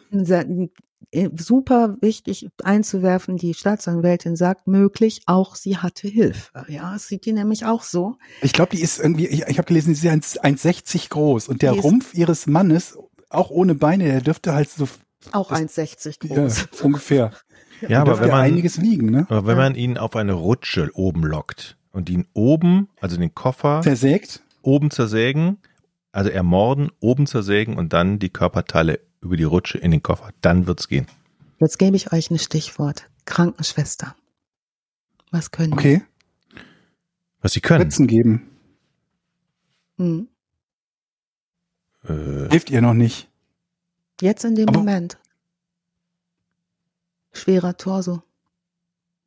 [1.37, 6.65] Super wichtig einzuwerfen, die Staatsanwältin sagt möglich, auch sie hatte Hilfe.
[6.67, 8.15] Ja, es sieht die nämlich auch so.
[8.41, 11.73] Ich glaube, die ist irgendwie, ich, ich habe gelesen, sie ist 1,60 groß und der
[11.73, 12.97] die Rumpf ihres Mannes,
[13.29, 14.87] auch ohne Beine, der dürfte halt so
[15.31, 16.67] auch 1,60 groß.
[16.73, 17.31] Ja, ungefähr.
[17.87, 19.25] Ja, aber wenn man einiges wiegen, ne?
[19.29, 23.81] Aber wenn man ihn auf eine Rutsche oben lockt und ihn oben, also den Koffer
[23.81, 25.57] zersägt, oben zersägen,
[26.11, 30.29] also ermorden, oben zersägen und dann die Körperteile über die Rutsche in den Koffer.
[30.41, 31.07] Dann wird's gehen.
[31.59, 33.09] Jetzt gebe ich euch ein Stichwort.
[33.25, 34.15] Krankenschwester.
[35.31, 36.03] Was können Okay.
[37.41, 37.81] Was sie können.
[37.81, 38.49] Spritzen geben.
[39.97, 40.27] Hm.
[42.03, 42.49] Äh.
[42.49, 43.27] Hilft ihr noch nicht.
[44.21, 45.17] Jetzt in dem Aber Moment.
[47.33, 48.21] Schwerer Torso.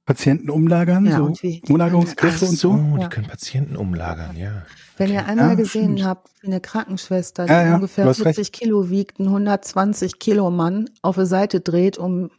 [0.08, 1.34] Patienten umlagern, ja, so
[1.68, 2.70] Umlagerungskräfte und so.
[2.70, 4.64] Oh, die können Patienten umlagern, ja.
[4.96, 6.04] Wenn ihr einmal ja, gesehen stimmt.
[6.04, 8.52] habt, wie eine Krankenschwester, die ja, ungefähr 40 recht.
[8.54, 12.30] Kilo wiegt, einen 120 Kilo Mann auf der Seite dreht, um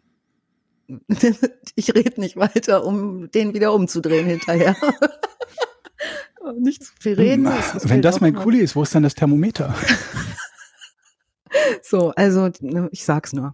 [1.76, 4.76] ich rede nicht weiter, um den wieder umzudrehen hinterher.
[6.60, 7.44] nicht zu viel reden.
[7.44, 9.76] Das Wenn das mein Kuli ist, wo ist dann das Thermometer?
[11.84, 12.50] so, also
[12.90, 13.54] ich sag's nur.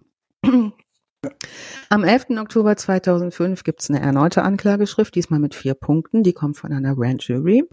[1.88, 2.30] Am 11.
[2.38, 6.22] Oktober 2005 gibt es eine erneute Anklageschrift, diesmal mit vier Punkten.
[6.22, 7.64] Die kommt von einer Grand Jury.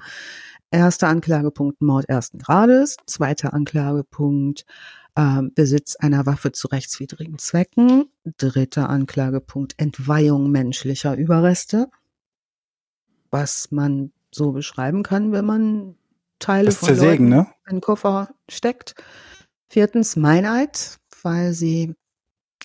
[0.71, 2.97] Erster Anklagepunkt Mord ersten Grades.
[3.05, 4.65] Zweiter Anklagepunkt
[5.15, 8.05] äh, Besitz einer Waffe zu rechtswidrigen Zwecken.
[8.37, 11.89] Dritter Anklagepunkt Entweihung menschlicher Überreste.
[13.29, 15.95] Was man so beschreiben kann, wenn man
[16.39, 17.47] Teile das von Leuten ne?
[17.67, 18.95] in den Koffer steckt.
[19.69, 21.95] Viertens Meineid, weil sie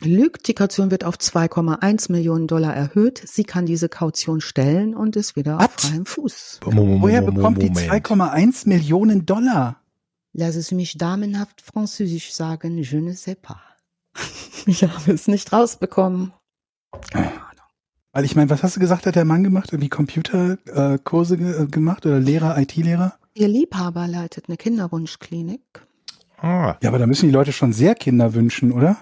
[0.04, 0.48] lügt.
[0.48, 3.22] Die Kaution wird auf 2,1 Millionen Dollar erhöht.
[3.24, 5.64] Sie kann diese Kaution stellen und ist wieder What?
[5.66, 6.60] auf freiem Fuß.
[6.64, 9.76] Moment, Woher bekommt die 2,1 Millionen Dollar?
[10.32, 13.58] Lass es mich damenhaft französisch sagen, je ne sais pas.
[14.66, 16.32] Ich habe es nicht rausbekommen.
[17.10, 17.64] Keine Ahnung.
[18.12, 19.72] Also ich meine, was hast du gesagt, hat der Mann gemacht?
[19.72, 23.14] Irgendwie Computerkurse äh, gemacht oder Lehrer, IT-Lehrer?
[23.34, 25.62] Ihr Liebhaber leitet eine Kinderwunschklinik.
[26.36, 26.76] Ah.
[26.82, 28.96] Ja, aber da müssen die Leute schon sehr Kinder wünschen, oder?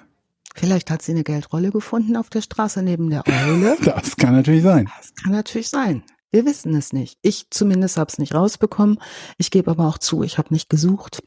[0.57, 3.77] Vielleicht hat sie eine Geldrolle gefunden auf der Straße neben der Eule.
[3.85, 4.91] Das kann natürlich sein.
[4.97, 6.03] Das kann natürlich sein.
[6.31, 7.19] Wir wissen es nicht.
[7.23, 8.99] Ich zumindest habe es nicht rausbekommen.
[9.39, 11.21] Ich gebe aber auch zu, ich habe nicht gesucht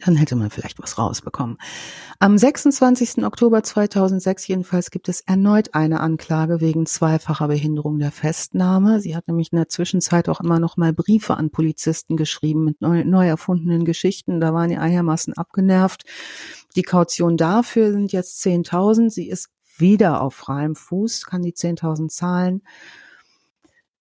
[0.00, 1.58] dann hätte man vielleicht was rausbekommen.
[2.18, 3.24] Am 26.
[3.24, 9.00] Oktober 2006 jedenfalls gibt es erneut eine Anklage wegen zweifacher Behinderung der Festnahme.
[9.00, 12.80] Sie hat nämlich in der Zwischenzeit auch immer noch mal Briefe an Polizisten geschrieben mit
[12.80, 14.40] neu, neu erfundenen Geschichten.
[14.40, 16.04] Da waren die einigermaßen abgenervt.
[16.76, 19.10] Die Kaution dafür sind jetzt 10.000.
[19.10, 22.62] Sie ist wieder auf freiem Fuß, kann die 10.000 zahlen.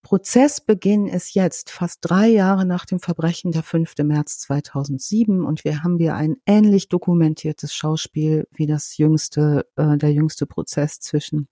[0.03, 3.95] Prozessbeginn ist jetzt fast drei Jahre nach dem Verbrechen, der 5.
[4.03, 10.11] März 2007, und wir haben hier ein ähnlich dokumentiertes Schauspiel wie das jüngste, äh, der
[10.11, 11.47] jüngste Prozess zwischen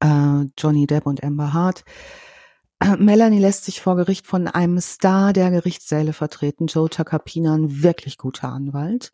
[0.00, 1.84] äh, Johnny Depp und Amber Hart.
[2.98, 8.18] Melanie lässt sich vor Gericht von einem Star der Gerichtssäle vertreten, Joe Takapina, ein wirklich
[8.18, 9.12] guter Anwalt.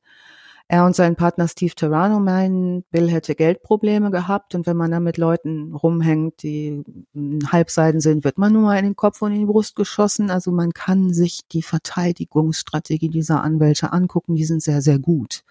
[0.67, 4.99] Er und sein Partner Steve Terrano meinen, Bill hätte Geldprobleme gehabt und wenn man da
[4.99, 6.83] mit Leuten rumhängt, die
[7.53, 10.31] Halbseiden sind, wird man nur mal in den Kopf und in die Brust geschossen.
[10.31, 15.45] Also man kann sich die Verteidigungsstrategie dieser Anwälte angucken, die sind sehr, sehr gut.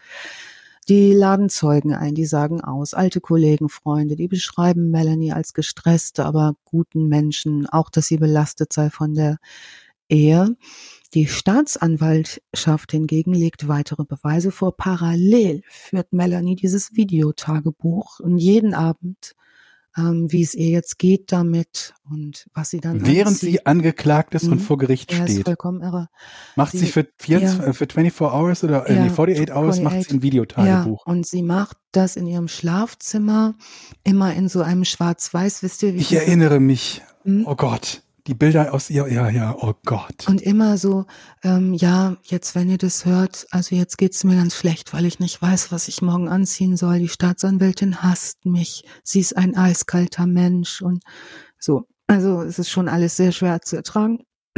[0.90, 6.26] Die laden Zeugen ein, die sagen aus, alte Kollegen, Freunde, die beschreiben Melanie als gestresste,
[6.26, 9.38] aber guten Menschen, auch dass sie belastet sei von der
[10.10, 10.56] Ehe.
[11.14, 14.76] Die Staatsanwaltschaft hingegen legt weitere Beweise vor.
[14.76, 19.36] Parallel führt Melanie dieses Videotagebuch und jeden Abend,
[19.96, 24.46] ähm, wie es ihr jetzt geht damit und was sie dann Während sie angeklagt ist
[24.46, 24.60] und mhm.
[24.60, 25.38] vor Gericht er steht.
[25.38, 26.10] Ist vollkommen irre.
[26.56, 29.84] Macht sie, sie für, 24, ja, für 24 Hours oder äh, ja, 48 Hours 48,
[29.84, 31.04] macht sie ein Videotagebuch.
[31.06, 33.54] Ja, und sie macht das in ihrem Schlafzimmer,
[34.04, 37.04] immer in so einem Schwarz-Weiß, wisst ihr, wie ich erinnere mich.
[37.24, 37.46] Hm?
[37.46, 40.28] Oh Gott die Bilder aus ihr, ja, ja, oh Gott.
[40.28, 41.06] Und immer so,
[41.44, 45.20] ähm, ja, jetzt, wenn ihr das hört, also jetzt geht's mir ganz schlecht, weil ich
[45.20, 47.00] nicht weiß, was ich morgen anziehen soll.
[47.00, 48.86] Die Staatsanwältin hasst mich.
[49.04, 51.04] Sie ist ein eiskalter Mensch und
[51.60, 51.86] so.
[52.08, 54.24] Also es ist schon alles sehr schwer zu ertragen.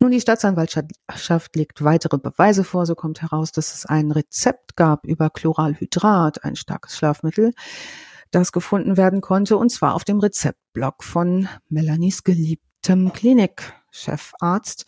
[0.00, 2.86] Nun, die Staatsanwaltschaft legt weitere Beweise vor.
[2.86, 7.52] So kommt heraus, dass es ein Rezept gab über Chloralhydrat, ein starkes Schlafmittel,
[8.32, 14.86] das gefunden werden konnte, und zwar auf dem Rezeptblock von Melanies geliebtem Klinikchefarzt.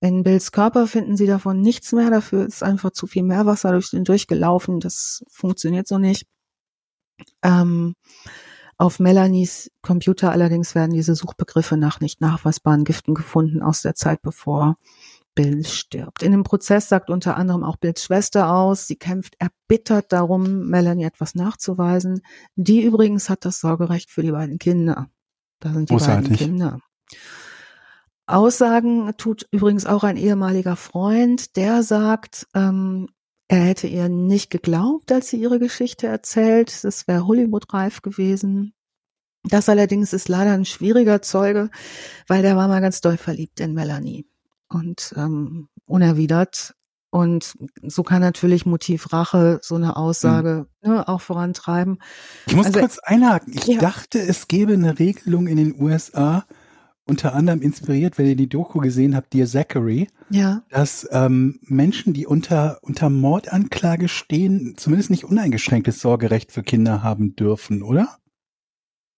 [0.00, 2.10] In Bills Körper finden sie davon nichts mehr.
[2.10, 4.80] Dafür ist einfach zu viel Meerwasser durch den durchgelaufen.
[4.80, 6.26] Das funktioniert so nicht.
[7.42, 7.94] Ähm,
[8.76, 14.22] auf Melanies Computer allerdings werden diese Suchbegriffe nach nicht nachweisbaren Giften gefunden aus der Zeit,
[14.22, 14.76] bevor
[15.38, 16.24] Bill stirbt.
[16.24, 21.04] In dem Prozess sagt unter anderem auch Bills Schwester aus, sie kämpft erbittert darum, Melanie
[21.04, 22.22] etwas nachzuweisen.
[22.56, 25.06] Die übrigens hat das Sorgerecht für die beiden Kinder.
[25.60, 26.30] Da sind die Großartig.
[26.30, 26.80] beiden Kinder.
[28.26, 33.06] Aussagen tut übrigens auch ein ehemaliger Freund, der sagt, ähm,
[33.46, 36.82] er hätte ihr nicht geglaubt, als sie ihre Geschichte erzählt.
[36.82, 38.74] Das wäre Hollywood-reif gewesen.
[39.44, 41.70] Das allerdings ist leider ein schwieriger Zeuge,
[42.26, 44.26] weil der war mal ganz doll verliebt in Melanie
[44.68, 46.74] und ähm, unerwidert.
[47.10, 50.90] Und so kann natürlich Motiv Rache so eine Aussage mhm.
[50.90, 51.98] ne, auch vorantreiben.
[52.46, 53.54] Ich muss also, kurz einhaken.
[53.54, 53.78] Ich ja.
[53.78, 56.44] dachte, es gäbe eine Regelung in den USA,
[57.06, 60.62] unter anderem inspiriert, wenn ihr die Doku gesehen habt, Dear Zachary, ja.
[60.68, 67.34] dass ähm, Menschen, die unter, unter Mordanklage stehen, zumindest nicht uneingeschränktes Sorgerecht für Kinder haben
[67.34, 68.18] dürfen, oder?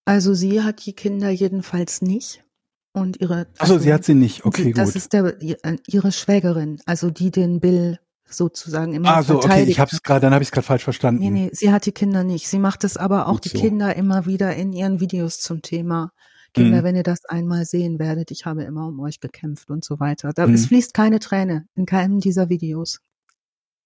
[0.05, 2.44] Also sie hat die Kinder jedenfalls nicht
[2.93, 3.47] und ihre.
[3.59, 4.45] Also, sie hat sie nicht.
[4.45, 4.78] Okay, sie, gut.
[4.78, 7.99] Das ist der, äh, ihre Schwägerin, also die den Bill
[8.32, 10.84] sozusagen immer Ah, so, okay, ich habe es gerade, dann habe ich es gerade falsch
[10.84, 11.20] verstanden.
[11.20, 12.49] Nee, nee, sie hat die Kinder nicht.
[12.49, 13.59] Sie macht es aber auch Gut die so.
[13.59, 16.12] Kinder immer wieder in ihren Videos zum Thema.
[16.53, 16.84] Kinder, mhm.
[16.84, 20.32] wenn ihr das einmal sehen werdet, ich habe immer um euch gekämpft und so weiter.
[20.32, 20.55] Da, mhm.
[20.55, 23.01] Es fließt keine Träne in keinem dieser Videos.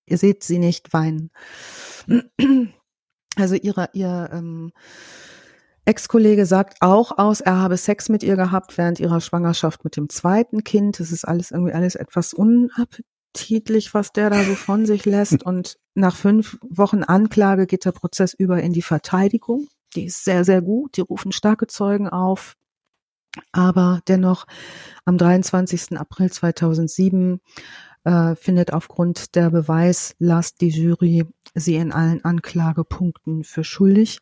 [0.06, 1.30] Ihr seht sie nicht weinen.
[3.36, 4.70] Also ihre, ihr, ähm,
[5.86, 10.08] Ex-Kollege sagt auch aus, er habe Sex mit ihr gehabt während ihrer Schwangerschaft mit dem
[10.08, 10.98] zweiten Kind.
[10.98, 15.42] Das ist alles irgendwie alles etwas unappetitlich, was der da so von sich lässt.
[15.46, 19.68] Und nach fünf Wochen Anklage geht der Prozess über in die Verteidigung.
[19.94, 20.96] Die ist sehr, sehr gut.
[20.96, 22.54] Die rufen starke Zeugen auf.
[23.52, 24.46] Aber dennoch
[25.04, 25.98] am 23.
[25.98, 27.40] April 2007
[28.04, 34.20] äh, findet aufgrund der Beweislast die Jury sie in allen Anklagepunkten für schuldig.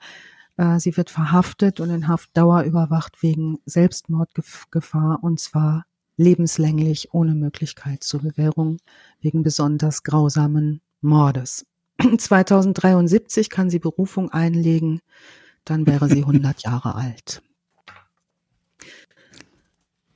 [0.56, 5.84] Äh, sie wird verhaftet und in Haftdauer überwacht wegen Selbstmordgefahr und zwar
[6.16, 8.78] lebenslänglich ohne Möglichkeit zur Bewährung
[9.20, 11.66] wegen besonders grausamen Mordes.
[12.18, 15.00] 2073 kann sie Berufung einlegen.
[15.64, 17.42] Dann wäre sie 100 Jahre alt.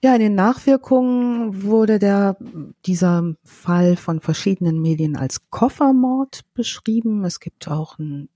[0.05, 2.37] Ja, in den Nachwirkungen wurde der,
[2.85, 7.25] dieser Fall von verschiedenen Medien als Koffermord beschrieben.
[7.25, 8.29] Es gibt auch einen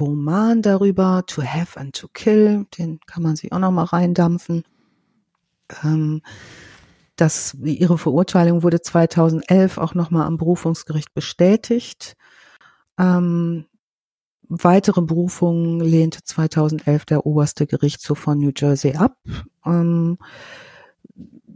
[0.00, 4.64] Roman darüber, To Have and to Kill, den kann man sich auch noch mal reindampfen.
[5.82, 6.22] Ähm,
[7.16, 12.16] das, ihre Verurteilung wurde 2011 auch noch mal am Berufungsgericht bestätigt.
[12.98, 13.66] Ähm,
[14.48, 19.16] weitere Berufungen lehnte 2011 der oberste Gerichtshof von New Jersey ab.
[19.64, 20.18] Ähm,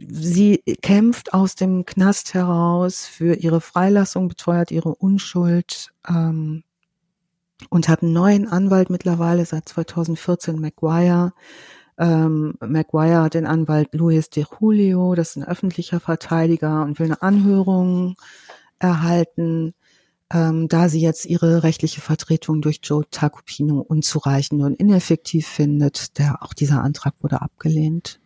[0.09, 6.65] sie kämpft aus dem Knast heraus für ihre Freilassung, beteuert ihre Unschuld ähm,
[7.69, 11.33] und hat einen neuen Anwalt mittlerweile seit 2014, McGuire.
[11.99, 17.07] Ähm, McGuire hat den Anwalt Luis de Julio, das ist ein öffentlicher Verteidiger und will
[17.07, 18.17] eine Anhörung
[18.79, 19.75] erhalten,
[20.33, 26.19] ähm, da sie jetzt ihre rechtliche Vertretung durch Joe Tacopino unzureichend und ineffektiv findet.
[26.19, 28.21] Der, auch dieser Antrag wurde abgelehnt.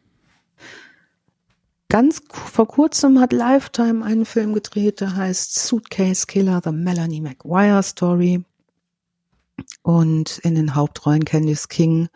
[1.89, 7.83] Ganz vor kurzem hat Lifetime einen Film gedreht, der heißt Suitcase Killer, The Melanie McGuire
[7.83, 8.45] Story.
[9.83, 12.09] Und in den Hauptrollen Candice King,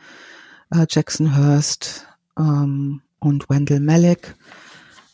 [0.70, 2.06] äh, Jackson Hurst
[2.38, 4.34] ähm, und Wendell Malick.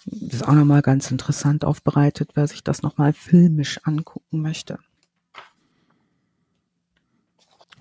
[0.07, 4.79] Das ist auch nochmal ganz interessant aufbereitet, wer sich das nochmal filmisch angucken möchte.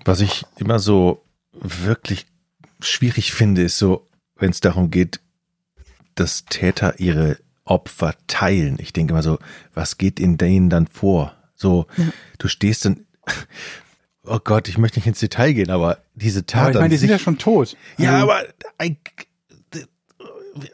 [0.05, 2.25] Was ich immer so wirklich
[2.79, 5.19] schwierig finde, ist so, wenn es darum geht,
[6.15, 8.77] dass Täter ihre Opfer teilen.
[8.79, 9.39] Ich denke immer so,
[9.73, 11.35] was geht in denen dann vor?
[11.55, 12.11] So, ja.
[12.37, 13.05] du stehst dann,
[14.25, 16.61] oh Gott, ich möchte nicht ins Detail gehen, aber diese Tat.
[16.61, 17.75] Aber ich meine, die sind ja schon tot.
[17.97, 18.43] Ja, also, aber
[18.77, 18.97] ein,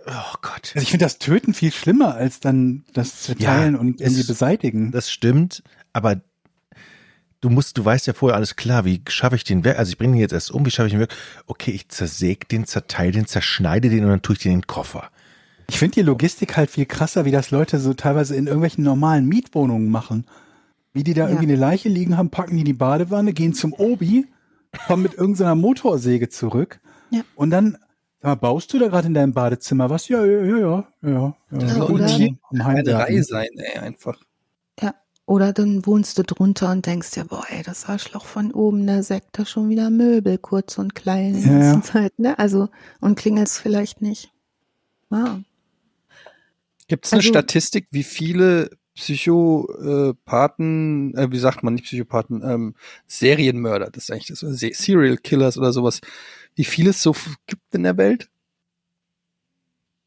[0.07, 0.71] oh Gott.
[0.75, 4.91] Also ich finde das Töten viel schlimmer als dann das Zerteilen ja, und irgendwie beseitigen.
[4.91, 6.21] Das stimmt, aber
[7.41, 9.77] du musst, du weißt ja vorher alles klar, wie schaffe ich den weg?
[9.77, 11.15] Also ich bringe den jetzt erst um, wie schaffe ich den weg?
[11.47, 14.67] Okay, ich zersäge den, zerteile den, zerschneide den und dann tue ich den in den
[14.67, 15.09] Koffer.
[15.69, 19.27] Ich finde die Logistik halt viel krasser, wie das Leute so teilweise in irgendwelchen normalen
[19.27, 20.25] Mietwohnungen machen.
[20.93, 21.29] Wie die da ja.
[21.29, 24.27] irgendwie eine Leiche liegen haben, packen die in die Badewanne, gehen zum Obi,
[24.87, 26.79] kommen mit irgendeiner Motorsäge zurück
[27.11, 27.21] ja.
[27.35, 27.77] und dann
[28.21, 30.09] Sag mal, baust du da gerade in deinem Badezimmer was?
[30.09, 30.87] Ja, ja, ja, ja.
[31.01, 31.09] ja,
[31.51, 31.59] ja.
[31.59, 34.19] ja oder eine Reihe sein, ey, einfach.
[34.81, 34.93] Ja,
[35.25, 39.03] oder dann wohnst du drunter und denkst dir, boah, ey, das Arschloch von oben, der
[39.03, 42.37] sägt da schon wieder Möbel, kurz und klein in der ja, Zeit, ne?
[42.37, 42.67] Also,
[42.99, 44.33] und klingelst vielleicht nicht.
[45.09, 45.39] Wow.
[46.89, 48.69] Gibt es eine also, Statistik, wie viele
[48.99, 52.75] Psychopathen, äh, wie sagt man, nicht Psychopathen, ähm,
[53.07, 54.41] Serienmörder, das ist eigentlich das,
[54.77, 56.01] Serial Killers oder sowas,
[56.55, 57.15] wie viel es so
[57.47, 58.29] gibt in der Welt?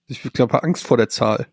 [0.07, 1.47] Ich glaube, Angst vor der Zahl.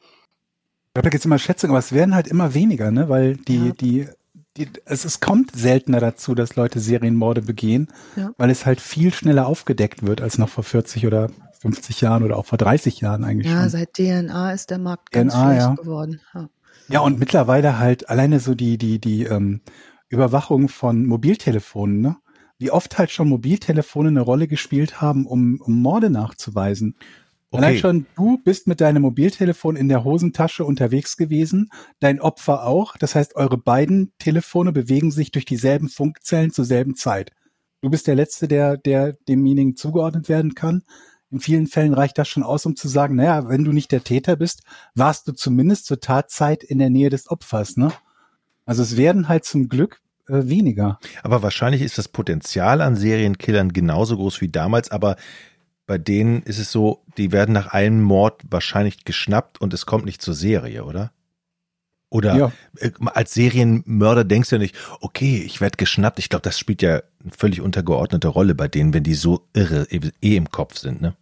[0.00, 3.08] Ich glaube, da gibt es immer Schätzungen, aber es werden halt immer weniger, ne?
[3.08, 3.72] Weil die, ja.
[3.72, 4.08] die,
[4.56, 8.32] die, es, es kommt seltener dazu, dass Leute Serienmorde begehen, ja.
[8.36, 11.30] weil es halt viel schneller aufgedeckt wird als noch vor 40 oder
[11.60, 13.70] 50 Jahren oder auch vor 30 Jahren eigentlich ja, schon.
[13.70, 15.74] Seit DNA ist der Markt ganz DNA, schlecht ja.
[15.74, 16.20] geworden.
[16.34, 16.48] Ja.
[16.92, 19.60] Ja, und mittlerweile halt alleine so die, die, die ähm,
[20.08, 22.16] Überwachung von Mobiltelefonen, ne?
[22.58, 26.96] wie oft halt schon Mobiltelefone eine Rolle gespielt haben, um, um Morde nachzuweisen.
[27.50, 27.64] Okay.
[27.64, 31.70] Allein schon, du bist mit deinem Mobiltelefon in der Hosentasche unterwegs gewesen,
[32.00, 32.96] dein Opfer auch.
[32.96, 37.32] Das heißt, eure beiden Telefone bewegen sich durch dieselben Funkzellen zur selben Zeit.
[37.82, 40.82] Du bist der Letzte, der, der demjenigen zugeordnet werden kann.
[41.32, 44.04] In vielen Fällen reicht das schon aus, um zu sagen, naja, wenn du nicht der
[44.04, 44.62] Täter bist,
[44.94, 47.90] warst du zumindest zur Tatzeit in der Nähe des Opfers, ne?
[48.66, 50.98] Also es werden halt zum Glück äh, weniger.
[51.22, 55.16] Aber wahrscheinlich ist das Potenzial an Serienkillern genauso groß wie damals, aber
[55.86, 60.04] bei denen ist es so, die werden nach einem Mord wahrscheinlich geschnappt und es kommt
[60.04, 61.12] nicht zur Serie, oder?
[62.10, 62.52] Oder ja.
[62.76, 66.18] Äh, als Serienmörder denkst du ja nicht, okay, ich werde geschnappt.
[66.18, 69.86] Ich glaube, das spielt ja eine völlig untergeordnete Rolle bei denen, wenn die so irre
[69.90, 71.16] eh im Kopf sind, ne?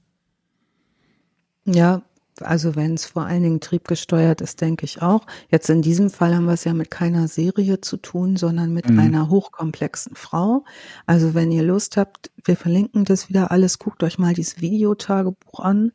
[1.73, 2.03] Ja,
[2.41, 5.27] also wenn es vor allen Dingen triebgesteuert ist, denke ich auch.
[5.51, 8.89] Jetzt in diesem Fall haben wir es ja mit keiner Serie zu tun, sondern mit
[8.89, 8.99] mhm.
[8.99, 10.65] einer hochkomplexen Frau.
[11.07, 15.61] Also wenn ihr Lust habt, wir verlinken das wieder alles, guckt euch mal dieses Videotagebuch
[15.61, 15.93] an.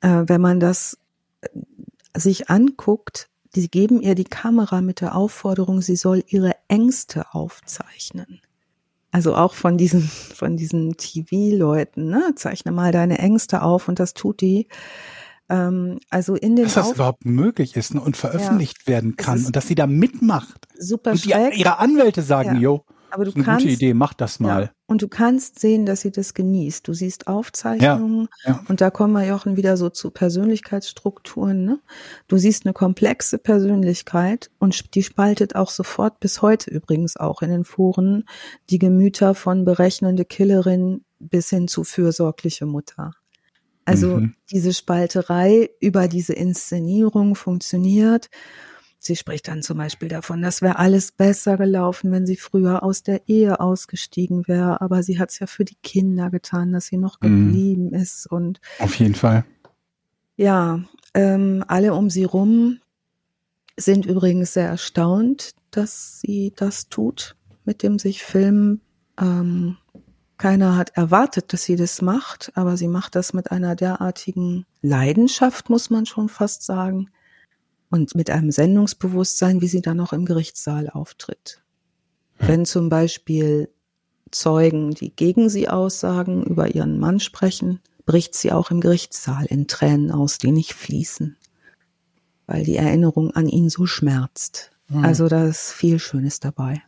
[0.00, 0.98] Äh, wenn man das
[1.40, 1.48] äh,
[2.16, 8.40] sich anguckt, die geben ihr die Kamera mit der Aufforderung, sie soll ihre Ängste aufzeichnen.
[9.14, 12.32] Also auch von diesen, von diesen TV-Leuten, ne?
[12.34, 14.66] Zeichne mal deine Ängste auf und das tut die.
[15.48, 19.14] Ähm, also in den dass das Auf überhaupt möglich ist ne, und veröffentlicht ja, werden
[19.14, 20.66] kann und dass sie da mitmacht.
[20.76, 22.60] Super und die, ihre Anwälte sagen, ja.
[23.14, 24.62] Aber du eine kannst, gute Idee, mach das mal.
[24.64, 26.86] Ja, und du kannst sehen, dass sie das genießt.
[26.86, 28.64] Du siehst Aufzeichnungen Ja, ja.
[28.68, 31.64] und da kommen wir, Jochen, wieder so zu Persönlichkeitsstrukturen.
[31.64, 31.80] Ne?
[32.28, 37.50] Du siehst eine komplexe Persönlichkeit und die spaltet auch sofort, bis heute übrigens auch in
[37.50, 38.24] den Foren,
[38.70, 43.12] die Gemüter von berechnende Killerin bis hin zu fürsorgliche Mutter.
[43.86, 44.34] Also Mhm.
[44.50, 48.28] diese Spalterei über diese Inszenierung funktioniert.
[49.06, 53.02] Sie spricht dann zum Beispiel davon, das wäre alles besser gelaufen, wenn sie früher aus
[53.02, 54.80] der Ehe ausgestiegen wäre.
[54.80, 57.46] Aber sie hat es ja für die Kinder getan, dass sie noch Mhm.
[57.46, 58.26] geblieben ist.
[58.26, 59.44] Und Auf jeden Fall.
[60.36, 60.80] ja,
[61.12, 62.78] ähm, alle um sie rum
[63.76, 67.36] sind übrigens sehr erstaunt, dass sie das tut
[67.66, 68.80] mit dem sich filmen.
[69.20, 69.76] Ähm,
[70.38, 75.70] keiner hat erwartet, dass sie das macht, aber sie macht das mit einer derartigen Leidenschaft,
[75.70, 77.08] muss man schon fast sagen,
[77.90, 81.62] und mit einem Sendungsbewusstsein, wie sie dann auch im Gerichtssaal auftritt.
[82.38, 83.68] Wenn zum Beispiel
[84.30, 89.68] Zeugen, die gegen sie aussagen, über ihren Mann sprechen, bricht sie auch im Gerichtssaal in
[89.68, 91.36] Tränen aus, die nicht fließen,
[92.46, 94.70] weil die Erinnerung an ihn so schmerzt.
[94.92, 96.82] Also da ist viel Schönes dabei.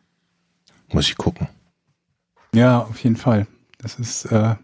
[0.92, 1.48] Muss ich gucken.
[2.54, 3.46] Ja, auf jeden Fall.
[3.78, 4.56] Das ist äh,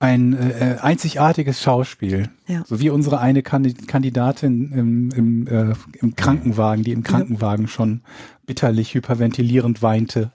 [0.00, 2.30] ein äh, einzigartiges Schauspiel.
[2.46, 2.64] Ja.
[2.66, 8.00] So wie unsere eine Kandi- Kandidatin im, im, äh, im Krankenwagen, die im Krankenwagen schon
[8.46, 10.32] bitterlich hyperventilierend weinte,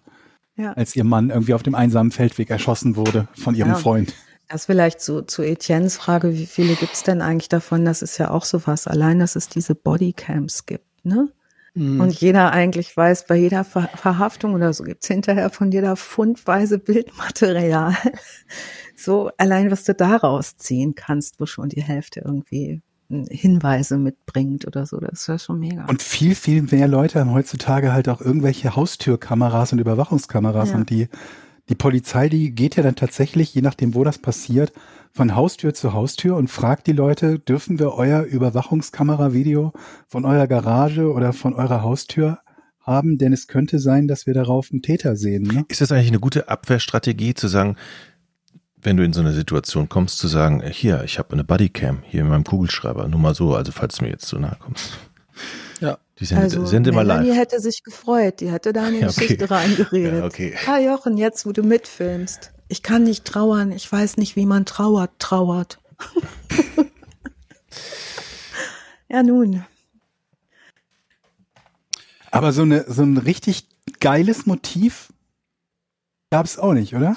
[0.55, 0.73] Ja.
[0.73, 3.75] als ihr Mann irgendwie auf dem einsamen Feldweg erschossen wurde von ihrem Ja.
[3.75, 4.13] Freund.
[4.47, 7.83] Das vielleicht zu, zu Etiennes Frage, wie viele gibt's denn eigentlich davon?
[7.83, 8.85] Das ist ja auch so was.
[8.85, 11.29] Allein, dass es diese Bodycams gibt, ne?
[11.75, 11.99] Mhm.
[11.99, 16.79] Und jeder eigentlich weiß, bei jeder Ver Verhaftung oder so gibt's hinterher von jeder Fundweise
[16.79, 17.95] Bildmaterial.
[18.97, 24.65] So allein, was du daraus ziehen kannst, wo schon die Hälfte irgendwie hm, Hinweise mitbringt
[24.65, 25.85] oder so, das ist ja schon mega.
[25.85, 30.75] Und viel, viel mehr Leute haben heutzutage halt auch irgendwelche Haustürkameras und Überwachungskameras Ja.
[30.77, 31.09] und die,
[31.67, 34.71] die Polizei, die geht ja dann tatsächlich, je nachdem, wo das passiert,
[35.15, 39.71] von Haustür zu Haustür und fragt die Leute, dürfen wir euer Überwachungskameravideo
[40.09, 42.39] von eurer Garage oder von eurer Haustür
[42.81, 43.17] haben?
[43.17, 45.43] Denn es könnte sein, dass wir darauf einen Täter sehen.
[45.43, 45.63] Ne?
[45.69, 47.77] Ist das eigentlich eine gute Abwehrstrategie zu sagen,
[48.75, 52.19] wenn du in so eine Situation kommst, zu sagen, hier, ich habe eine Bodycam hier
[52.21, 54.99] in meinem Kugelschreiber, nur mal so, also falls du mir jetzt zu nahe kommst.
[55.79, 55.97] Ja.
[56.19, 57.37] Die sind, also sind immer Melanie live.
[57.37, 59.21] hätte sich gefreut, die hätte da eine Ja, okay.
[59.21, 60.19] Geschichte reingeredet.
[60.19, 60.55] Ja, okay.
[60.67, 62.51] Ah Jochen, jetzt wo du mitfilmst.
[62.67, 65.79] Ich kann nicht trauern, ich weiß nicht, wie man trauert, trauert.
[69.09, 69.63] ja nun,
[72.31, 73.65] Aber so, eine, so ein richtig
[74.01, 75.13] geiles Motiv
[76.31, 77.15] gab es auch nicht, oder?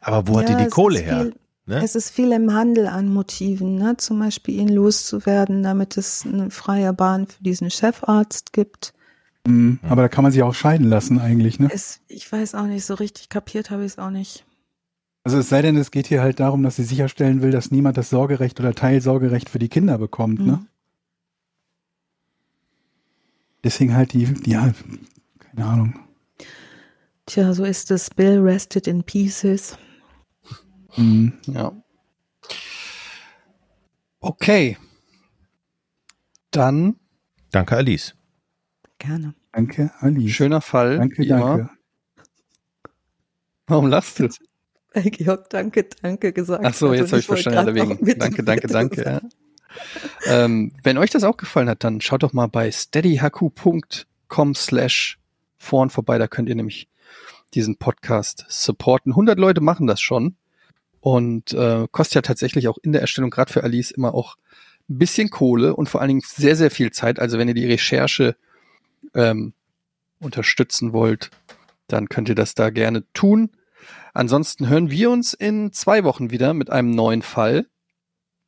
[0.00, 1.22] Aber wo hat die Ja, die es Kohle her?
[1.22, 1.34] Viel,
[1.68, 1.82] Ne?
[1.82, 3.96] Es ist viel im Handel an Motiven, ne?
[3.96, 8.94] zum Beispiel ihn loszuwerden, damit es eine freie Bahn für diesen Chefarzt gibt.
[9.46, 9.78] Mhm.
[9.82, 11.68] Aber da kann man sich auch scheiden lassen eigentlich, ne?
[11.72, 14.44] Es, ich weiß auch nicht, so richtig kapiert habe ich es auch nicht.
[15.24, 17.96] Also es sei denn, es geht hier halt darum, dass sie sicherstellen will, dass niemand
[17.96, 20.52] das Sorgerecht oder Teilsorgerecht für die Kinder bekommt, ne?
[20.52, 20.66] Mhm.
[23.64, 24.72] Deswegen halt die, ja,
[25.38, 25.98] keine Ahnung.
[27.26, 28.10] Tja, so ist es.
[28.10, 29.76] Bill rested in pieces.
[30.96, 31.32] Mhm.
[31.46, 31.72] Ja.
[34.20, 34.78] Okay.
[36.52, 36.96] Dann
[37.50, 38.15] Danke, Alice.
[38.98, 39.34] Gerne.
[39.52, 40.28] Danke, Ali.
[40.28, 40.98] schöner Fall.
[40.98, 41.52] Danke, wie danke.
[41.52, 41.70] Immer.
[43.66, 44.28] Warum lachst du?
[44.94, 48.18] Weil Georg danke, danke gesagt Ach so, jetzt und habe ich verstanden, deswegen.
[48.18, 49.02] Danke, danke, danke.
[49.02, 49.20] Ja.
[50.44, 55.18] ähm, wenn euch das auch gefallen hat, dann schaut doch mal bei steadyhq.com slash
[55.58, 56.16] vorn vorbei.
[56.18, 56.88] Da könnt ihr nämlich
[57.54, 59.12] diesen Podcast supporten.
[59.12, 60.36] 100 Leute machen das schon
[61.00, 64.36] und äh, kostet ja tatsächlich auch in der Erstellung, gerade für Alice, immer auch
[64.88, 67.18] ein bisschen Kohle und vor allen Dingen sehr, sehr viel Zeit.
[67.18, 68.36] Also wenn ihr die Recherche
[69.16, 69.52] ähm,
[70.20, 71.30] unterstützen wollt,
[71.88, 73.50] dann könnt ihr das da gerne tun.
[74.14, 77.66] Ansonsten hören wir uns in zwei Wochen wieder mit einem neuen Fall.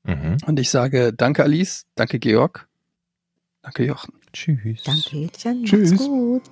[0.05, 0.39] Mhm.
[0.47, 2.69] Und ich sage danke Alice, danke Georg,
[3.62, 4.14] danke Jochen.
[4.33, 4.83] Tschüss.
[4.85, 5.64] Danke, Etienne.
[5.64, 5.91] Tschüss.
[5.91, 6.43] Macht's gut.